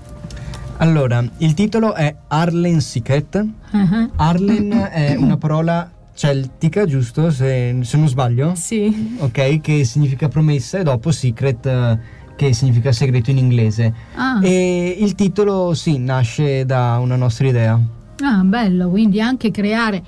Allora, 0.79 1.25
il 1.39 1.55
titolo 1.55 1.95
è 1.95 2.15
Arlen 2.29 2.81
Secret. 2.81 3.45
Ah, 3.71 4.09
Arlen 4.17 4.71
è 4.93 5.15
una 5.17 5.37
parola 5.37 5.91
celtica, 6.15 6.85
giusto? 6.87 7.31
Se, 7.31 7.79
se 7.83 7.97
non 7.97 8.09
sbaglio. 8.09 8.55
Sì. 8.55 9.17
Ok, 9.19 9.61
che 9.61 9.85
significa 9.85 10.29
promessa 10.29 10.79
e 10.79 10.83
dopo 10.83 11.11
secret 11.11 11.65
eh, 11.67 11.99
che 12.37 12.53
significa 12.53 12.93
segreto 12.93 13.31
in 13.31 13.39
inglese. 13.39 13.93
ah. 14.15 14.41
E 14.43 14.97
il 14.99 15.15
titolo 15.15 15.73
sì, 15.75 15.99
nasce 15.99 16.65
da 16.67 16.99
una 17.01 17.17
nostra 17.17 17.47
idea. 17.47 17.81
Ah, 18.21 18.43
bello, 18.45 18.89
quindi 18.89 19.21
anche 19.21 19.51
creare 19.51 20.03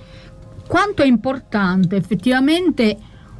quanto 0.67 1.03
è 1.03 1.07
importante 1.07 1.97
effettivamente 1.97 2.97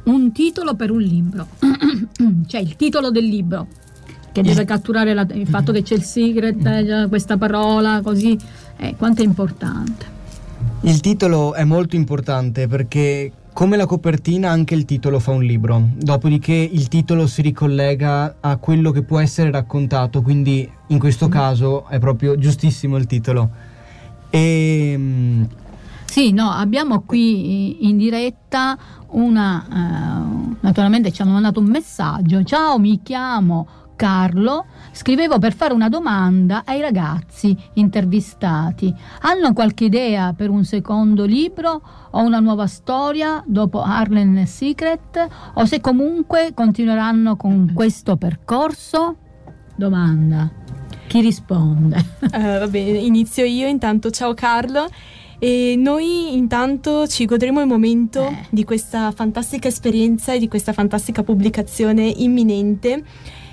un 0.09 0.31
titolo 0.31 0.75
per 0.75 0.91
un 0.91 0.99
libro, 1.01 1.47
cioè 2.47 2.61
il 2.61 2.75
titolo 2.75 3.11
del 3.11 3.25
libro 3.25 3.67
che 4.31 4.41
deve 4.41 4.63
catturare 4.65 5.13
la- 5.13 5.27
il 5.33 5.47
fatto 5.47 5.71
che 5.71 5.81
c'è 5.81 5.95
il 5.95 6.03
secret, 6.03 6.65
eh, 6.65 7.05
questa 7.09 7.37
parola, 7.37 8.01
così, 8.01 8.37
eh, 8.77 8.95
quanto 8.95 9.21
è 9.21 9.25
importante. 9.25 10.17
Il 10.81 10.99
titolo 11.01 11.53
è 11.53 11.63
molto 11.63 11.95
importante 11.95 12.67
perché 12.67 13.31
come 13.51 13.75
la 13.75 13.85
copertina 13.85 14.49
anche 14.49 14.75
il 14.75 14.85
titolo 14.85 15.19
fa 15.19 15.31
un 15.31 15.43
libro, 15.43 15.89
dopodiché 15.95 16.53
il 16.53 16.87
titolo 16.87 17.27
si 17.27 17.41
ricollega 17.41 18.35
a 18.39 18.55
quello 18.57 18.91
che 18.91 19.01
può 19.03 19.19
essere 19.19 19.51
raccontato, 19.51 20.21
quindi 20.21 20.69
in 20.87 20.99
questo 20.99 21.27
caso 21.27 21.85
è 21.89 21.99
proprio 21.99 22.37
giustissimo 22.37 22.95
il 22.95 23.05
titolo. 23.05 23.49
E 24.29 24.93
mm, 24.97 25.43
Sì, 26.09 26.31
no, 26.31 26.49
abbiamo 26.49 27.03
qui 27.03 27.87
in 27.87 27.95
diretta 27.95 28.75
una, 29.09 29.63
eh, 29.71 30.55
naturalmente 30.59 31.11
ci 31.11 31.21
hanno 31.21 31.33
mandato 31.33 31.59
un 31.59 31.67
messaggio, 31.67 32.41
ciao 32.43 32.79
mi 32.79 32.99
chiamo 33.03 33.67
Carlo, 33.95 34.65
scrivevo 34.91 35.37
per 35.37 35.53
fare 35.53 35.71
una 35.71 35.87
domanda 35.87 36.63
ai 36.65 36.81
ragazzi 36.81 37.55
intervistati, 37.75 38.91
hanno 39.21 39.53
qualche 39.53 39.85
idea 39.85 40.33
per 40.33 40.49
un 40.49 40.65
secondo 40.65 41.25
libro 41.25 41.79
o 42.09 42.23
una 42.23 42.39
nuova 42.39 42.65
storia 42.65 43.43
dopo 43.45 43.79
Harlan 43.83 44.47
Secret 44.47 45.27
o 45.53 45.65
se 45.65 45.79
comunque 45.79 46.53
continueranno 46.55 47.35
con 47.35 47.71
questo 47.71 48.17
percorso? 48.17 49.15
Domanda. 49.75 50.49
Chi 51.05 51.21
risponde? 51.21 52.03
Eh, 52.31 52.57
va 52.59 52.67
bene, 52.67 52.97
inizio 52.97 53.45
io. 53.45 53.67
Intanto, 53.67 54.09
ciao 54.09 54.33
Carlo. 54.33 54.87
E 55.41 55.75
noi 55.77 56.35
intanto 56.35 57.07
ci 57.07 57.25
godremo 57.25 57.61
il 57.61 57.67
momento 57.67 58.27
Eh. 58.27 58.45
di 58.49 58.65
questa 58.65 59.11
fantastica 59.11 59.67
esperienza 59.69 60.33
e 60.33 60.39
di 60.39 60.49
questa 60.49 60.73
fantastica 60.73 61.23
pubblicazione 61.23 62.03
imminente. 62.07 63.03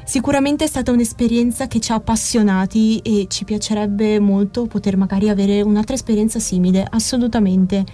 Sicuramente 0.05 0.65
è 0.65 0.67
stata 0.69 0.91
un'esperienza 0.93 1.67
che 1.69 1.81
ci 1.81 1.93
ha 1.93 1.97
appassionati 1.97 2.99
e 2.99 3.27
ci 3.29 3.45
piacerebbe 3.45 4.19
molto 4.21 4.67
poter 4.67 4.97
magari 4.97 5.29
avere 5.29 5.63
un'altra 5.63 5.95
esperienza 5.95 6.39
simile, 6.39 6.87
assolutamente. 6.89 7.85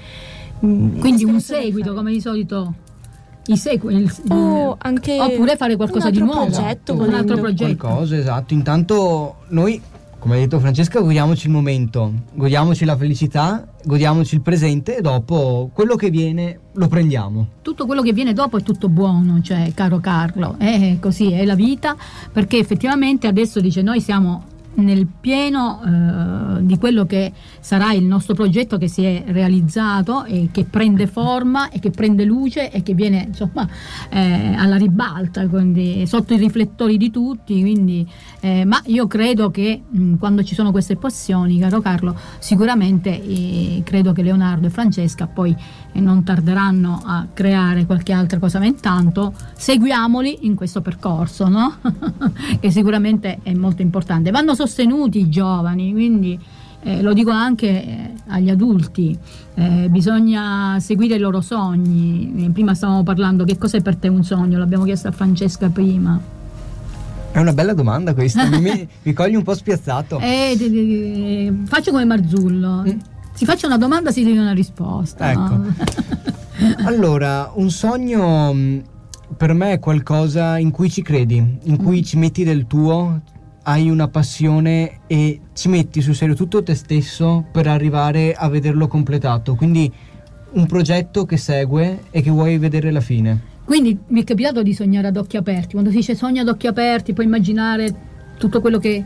Mm, 0.64 0.98
Quindi 0.98 1.24
un 1.24 1.40
seguito, 1.40 1.92
come 1.94 2.12
di 2.12 2.20
solito 2.20 2.74
i 3.46 3.56
segui, 3.56 3.94
il- 3.96 4.12
O 4.28 4.76
anche 4.78 5.18
oppure 5.20 5.56
fare 5.56 5.74
qualcosa 5.76 6.06
un 6.06 6.12
di 6.12 6.18
altro 6.20 6.34
nuovo, 6.34 6.50
progetto, 6.52 6.94
un 6.94 7.12
altro 7.14 7.36
progetto. 7.38 7.76
qualcosa, 7.86 8.16
esatto. 8.16 8.54
Intanto 8.54 9.36
noi, 9.48 9.80
come 10.22 10.36
ha 10.36 10.38
detto 10.38 10.60
Francesca, 10.60 11.00
godiamoci 11.00 11.48
il 11.48 11.52
momento, 11.52 12.12
godiamoci 12.32 12.84
la 12.84 12.96
felicità, 12.96 13.66
godiamoci 13.82 14.36
il 14.36 14.40
presente 14.40 14.98
e 14.98 15.00
dopo 15.00 15.68
quello 15.72 15.96
che 15.96 16.10
viene 16.10 16.60
lo 16.74 16.86
prendiamo. 16.86 17.48
Tutto 17.60 17.86
quello 17.86 18.02
che 18.02 18.12
viene 18.12 18.32
dopo 18.32 18.56
è 18.56 18.62
tutto 18.62 18.88
buono, 18.88 19.42
cioè 19.42 19.72
caro 19.74 19.98
Carlo, 19.98 20.54
è 20.58 20.98
così, 21.00 21.32
è 21.32 21.44
la 21.44 21.56
vita, 21.56 21.96
perché 22.32 22.58
effettivamente 22.58 23.26
adesso 23.26 23.60
dice 23.60 23.82
noi 23.82 24.00
siamo 24.00 24.44
nel 24.74 25.06
pieno 25.06 25.80
eh, 25.84 26.64
di 26.64 26.78
quello 26.78 27.04
che 27.06 27.32
sarà 27.60 27.92
il 27.92 28.04
nostro 28.04 28.34
progetto 28.34 28.78
che 28.78 28.88
si 28.88 29.04
è 29.04 29.24
realizzato 29.26 30.24
e 30.24 30.48
che 30.50 30.64
prende 30.64 31.06
forma 31.06 31.68
e 31.70 31.78
che 31.78 31.90
prende 31.90 32.24
luce 32.24 32.70
e 32.70 32.82
che 32.82 32.94
viene 32.94 33.24
insomma 33.28 33.68
eh, 34.08 34.54
alla 34.54 34.76
ribalta, 34.76 35.46
quindi 35.48 36.06
sotto 36.06 36.34
i 36.34 36.38
riflettori 36.38 36.96
di 36.96 37.10
tutti, 37.10 37.60
quindi, 37.60 38.08
eh, 38.40 38.64
ma 38.64 38.80
io 38.86 39.06
credo 39.06 39.50
che 39.50 39.82
mh, 39.88 40.14
quando 40.16 40.42
ci 40.42 40.54
sono 40.54 40.70
queste 40.70 40.96
passioni, 40.96 41.58
caro 41.58 41.80
Carlo, 41.80 42.16
sicuramente 42.38 43.10
eh, 43.10 43.82
credo 43.84 44.12
che 44.12 44.22
Leonardo 44.22 44.66
e 44.66 44.70
Francesca 44.70 45.26
poi 45.26 45.54
eh, 45.92 46.00
non 46.00 46.24
tarderanno 46.24 47.00
a 47.04 47.26
creare 47.32 47.86
qualche 47.86 48.12
altra 48.12 48.38
cosa, 48.38 48.58
ma 48.58 48.66
intanto 48.66 49.34
seguiamoli 49.54 50.46
in 50.46 50.54
questo 50.54 50.80
percorso, 50.80 51.48
no? 51.48 51.76
che 52.60 52.70
sicuramente 52.70 53.38
è 53.42 53.52
molto 53.54 53.82
importante. 53.82 54.30
Vanno 54.30 54.54
sostenuti 54.62 55.18
i 55.18 55.28
giovani, 55.28 55.92
quindi 55.92 56.38
eh, 56.84 57.02
lo 57.02 57.12
dico 57.12 57.30
anche 57.30 57.68
eh, 57.68 58.10
agli 58.28 58.48
adulti, 58.48 59.16
eh, 59.54 59.88
bisogna 59.88 60.78
seguire 60.78 61.16
i 61.16 61.18
loro 61.18 61.40
sogni. 61.40 62.44
Eh, 62.44 62.50
prima 62.50 62.74
stavamo 62.74 63.02
parlando 63.02 63.44
che 63.44 63.58
cos'è 63.58 63.80
per 63.80 63.96
te 63.96 64.08
un 64.08 64.22
sogno, 64.22 64.58
l'abbiamo 64.58 64.84
chiesto 64.84 65.08
a 65.08 65.12
Francesca 65.12 65.68
prima. 65.68 66.20
È 67.32 67.38
una 67.38 67.52
bella 67.52 67.72
domanda 67.72 68.14
questa, 68.14 68.46
mi, 68.46 68.88
mi 69.02 69.12
cogli 69.14 69.34
un 69.34 69.42
po' 69.42 69.54
spiazzato. 69.54 70.18
Eh, 70.20 70.54
di, 70.56 70.70
di, 70.70 71.62
faccio 71.64 71.90
come 71.90 72.04
Marzullo. 72.04 72.82
Mm. 72.82 72.98
Si 73.32 73.44
faccia 73.44 73.66
una 73.66 73.78
domanda, 73.78 74.12
si 74.12 74.22
deve 74.22 74.38
una 74.38 74.52
risposta. 74.52 75.30
Ecco. 75.30 75.56
No? 75.56 75.74
allora, 76.84 77.50
un 77.54 77.70
sogno 77.70 78.52
mm, 78.52 78.78
per 79.36 79.54
me 79.54 79.72
è 79.72 79.78
qualcosa 79.78 80.58
in 80.58 80.70
cui 80.70 80.90
ci 80.90 81.02
credi, 81.02 81.58
in 81.62 81.76
cui 81.76 82.00
mm. 82.00 82.02
ci 82.02 82.18
metti 82.18 82.44
del 82.44 82.66
tuo, 82.66 83.20
hai 83.64 83.88
una 83.90 84.08
passione 84.08 85.00
e 85.06 85.40
ci 85.52 85.68
metti 85.68 86.00
sul 86.00 86.14
serio 86.14 86.34
tutto 86.34 86.62
te 86.62 86.74
stesso 86.74 87.44
per 87.50 87.66
arrivare 87.66 88.34
a 88.34 88.48
vederlo 88.48 88.88
completato. 88.88 89.54
Quindi 89.54 89.90
un 90.52 90.66
progetto 90.66 91.24
che 91.24 91.36
segue 91.36 92.04
e 92.10 92.22
che 92.22 92.30
vuoi 92.30 92.58
vedere 92.58 92.90
la 92.90 93.00
fine. 93.00 93.50
Quindi 93.64 93.98
mi 94.08 94.22
è 94.22 94.24
capitato 94.24 94.62
di 94.62 94.74
sognare 94.74 95.08
ad 95.08 95.16
occhi 95.16 95.36
aperti. 95.36 95.72
Quando 95.72 95.90
si 95.90 95.96
dice 95.96 96.14
sogna 96.14 96.42
ad 96.42 96.48
occhi 96.48 96.66
aperti, 96.66 97.12
puoi 97.12 97.26
immaginare 97.26 97.94
tutto 98.36 98.60
quello 98.60 98.78
che 98.78 99.04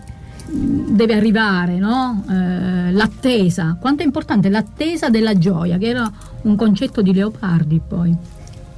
deve 0.49 1.14
arrivare, 1.14 1.77
no? 1.77 2.25
eh, 2.29 2.92
l'attesa. 2.92 3.77
Quanto 3.81 4.03
è 4.03 4.07
importante 4.07 4.49
l'attesa 4.49 5.11
della 5.11 5.37
gioia, 5.37 5.77
che 5.77 5.87
era 5.87 6.11
un 6.42 6.57
concetto 6.57 7.03
di 7.03 7.12
Leopardi 7.12 7.81
poi. 7.87 8.16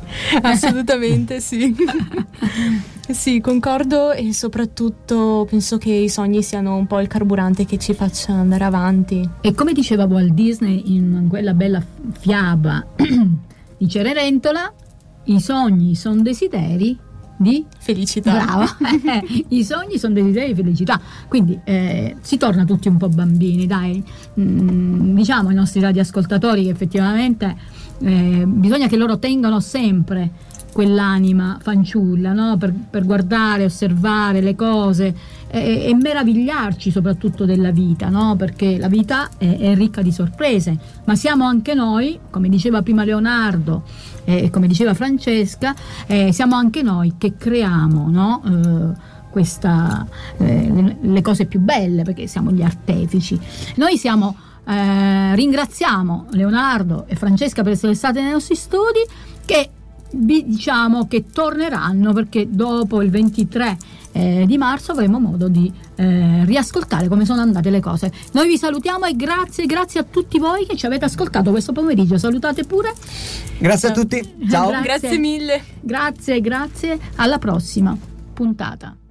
Assolutamente 0.42 1.40
sì. 1.40 1.74
sì, 3.08 3.40
concordo 3.40 4.12
e 4.12 4.32
soprattutto 4.32 5.46
penso 5.48 5.78
che 5.78 5.92
i 5.92 6.08
sogni 6.08 6.42
siano 6.42 6.76
un 6.76 6.86
po' 6.86 7.00
il 7.00 7.08
carburante 7.08 7.64
che 7.64 7.78
ci 7.78 7.94
faccia 7.94 8.32
andare 8.32 8.64
avanti. 8.64 9.28
E 9.40 9.54
come 9.54 9.72
diceva 9.72 10.04
Walt 10.04 10.32
Disney 10.32 10.94
in 10.94 11.26
quella 11.28 11.54
bella 11.54 11.82
fiaba 12.18 12.86
di 13.76 13.88
Cenerentola, 13.88 14.72
i 15.24 15.40
sogni 15.40 15.94
sono 15.94 16.22
desideri 16.22 17.06
di 17.38 17.64
felicità. 17.78 18.32
Brava. 18.32 18.66
I 19.48 19.64
sogni 19.64 19.98
sono 19.98 20.14
desideri 20.14 20.48
di 20.48 20.54
felicità. 20.54 21.00
Quindi 21.28 21.58
eh, 21.64 22.16
si 22.20 22.36
torna 22.36 22.64
tutti 22.64 22.88
un 22.88 22.96
po' 22.96 23.08
bambini, 23.08 23.66
dai. 23.66 24.02
Mm, 24.38 25.14
diciamo 25.14 25.48
ai 25.48 25.54
nostri 25.54 25.80
radioascoltatori 25.80 26.64
che 26.64 26.70
effettivamente 26.70 27.56
eh, 28.00 28.44
bisogna 28.46 28.86
che 28.86 28.96
loro 28.96 29.18
tengano 29.18 29.60
sempre 29.60 30.30
quell'anima 30.72 31.58
fanciulla 31.60 32.32
no? 32.32 32.56
per, 32.56 32.72
per, 32.72 33.04
guardare, 33.04 33.64
osservare 33.64 34.40
le 34.40 34.54
cose 34.54 35.14
e, 35.48 35.86
e 35.86 35.94
meravigliarci 35.94 36.90
soprattutto 36.90 37.44
della 37.44 37.70
vita, 37.70 38.08
no? 38.08 38.36
perché 38.36 38.78
la 38.78 38.88
vita 38.88 39.28
è, 39.38 39.56
è, 39.58 39.74
ricca 39.74 40.02
di 40.02 40.12
sorprese, 40.12 40.78
ma 41.04 41.16
siamo 41.16 41.44
anche 41.44 41.74
noi, 41.74 42.18
come 42.30 42.48
diceva 42.48 42.82
prima 42.82 43.04
Leonardo 43.04 43.82
e 44.24 44.44
eh, 44.44 44.50
come 44.50 44.68
diceva 44.68 44.94
Francesca, 44.94 45.74
eh, 46.06 46.32
siamo 46.32 46.54
anche 46.54 46.82
noi 46.82 47.14
che 47.18 47.34
creiamo 47.36 48.08
no? 48.08 48.42
eh, 48.44 49.16
questa, 49.30 50.06
eh, 50.36 50.70
le, 50.72 50.96
le 51.00 51.22
cose 51.22 51.46
più 51.46 51.60
belle, 51.60 52.02
perché 52.02 52.26
siamo 52.26 52.50
gli 52.52 52.62
artefici. 52.62 53.38
Noi 53.76 53.96
siamo 53.96 54.36
eh, 54.68 55.34
ringraziamo 55.34 56.26
Leonardo 56.32 57.06
e 57.06 57.16
Francesca 57.16 57.62
per 57.62 57.72
essere 57.72 57.94
state 57.94 58.20
nei 58.20 58.32
nostri 58.32 58.54
studi 58.54 59.00
che 59.44 59.70
diciamo 60.10 61.06
che 61.06 61.26
torneranno 61.32 62.12
perché 62.12 62.48
dopo 62.50 63.02
il 63.02 63.10
23 63.10 63.76
eh, 64.12 64.44
di 64.46 64.58
marzo 64.58 64.92
avremo 64.92 65.20
modo 65.20 65.48
di 65.48 65.72
eh, 65.96 66.44
riascoltare 66.44 67.08
come 67.08 67.24
sono 67.24 67.40
andate 67.40 67.70
le 67.70 67.80
cose. 67.80 68.12
Noi 68.32 68.48
vi 68.48 68.58
salutiamo 68.58 69.06
e 69.06 69.14
grazie, 69.16 69.64
grazie 69.66 70.00
a 70.00 70.04
tutti 70.04 70.38
voi 70.38 70.66
che 70.66 70.76
ci 70.76 70.86
avete 70.86 71.06
ascoltato 71.06 71.50
questo 71.50 71.72
pomeriggio. 71.72 72.18
Salutate 72.18 72.64
pure. 72.64 72.92
Grazie 73.58 73.88
a 73.88 73.92
tutti. 73.92 74.20
Ciao. 74.50 74.68
grazie. 74.68 74.82
grazie 74.82 75.18
mille. 75.18 75.62
Grazie, 75.80 76.40
grazie. 76.40 76.98
Alla 77.16 77.38
prossima 77.38 77.96
puntata. 78.34 79.07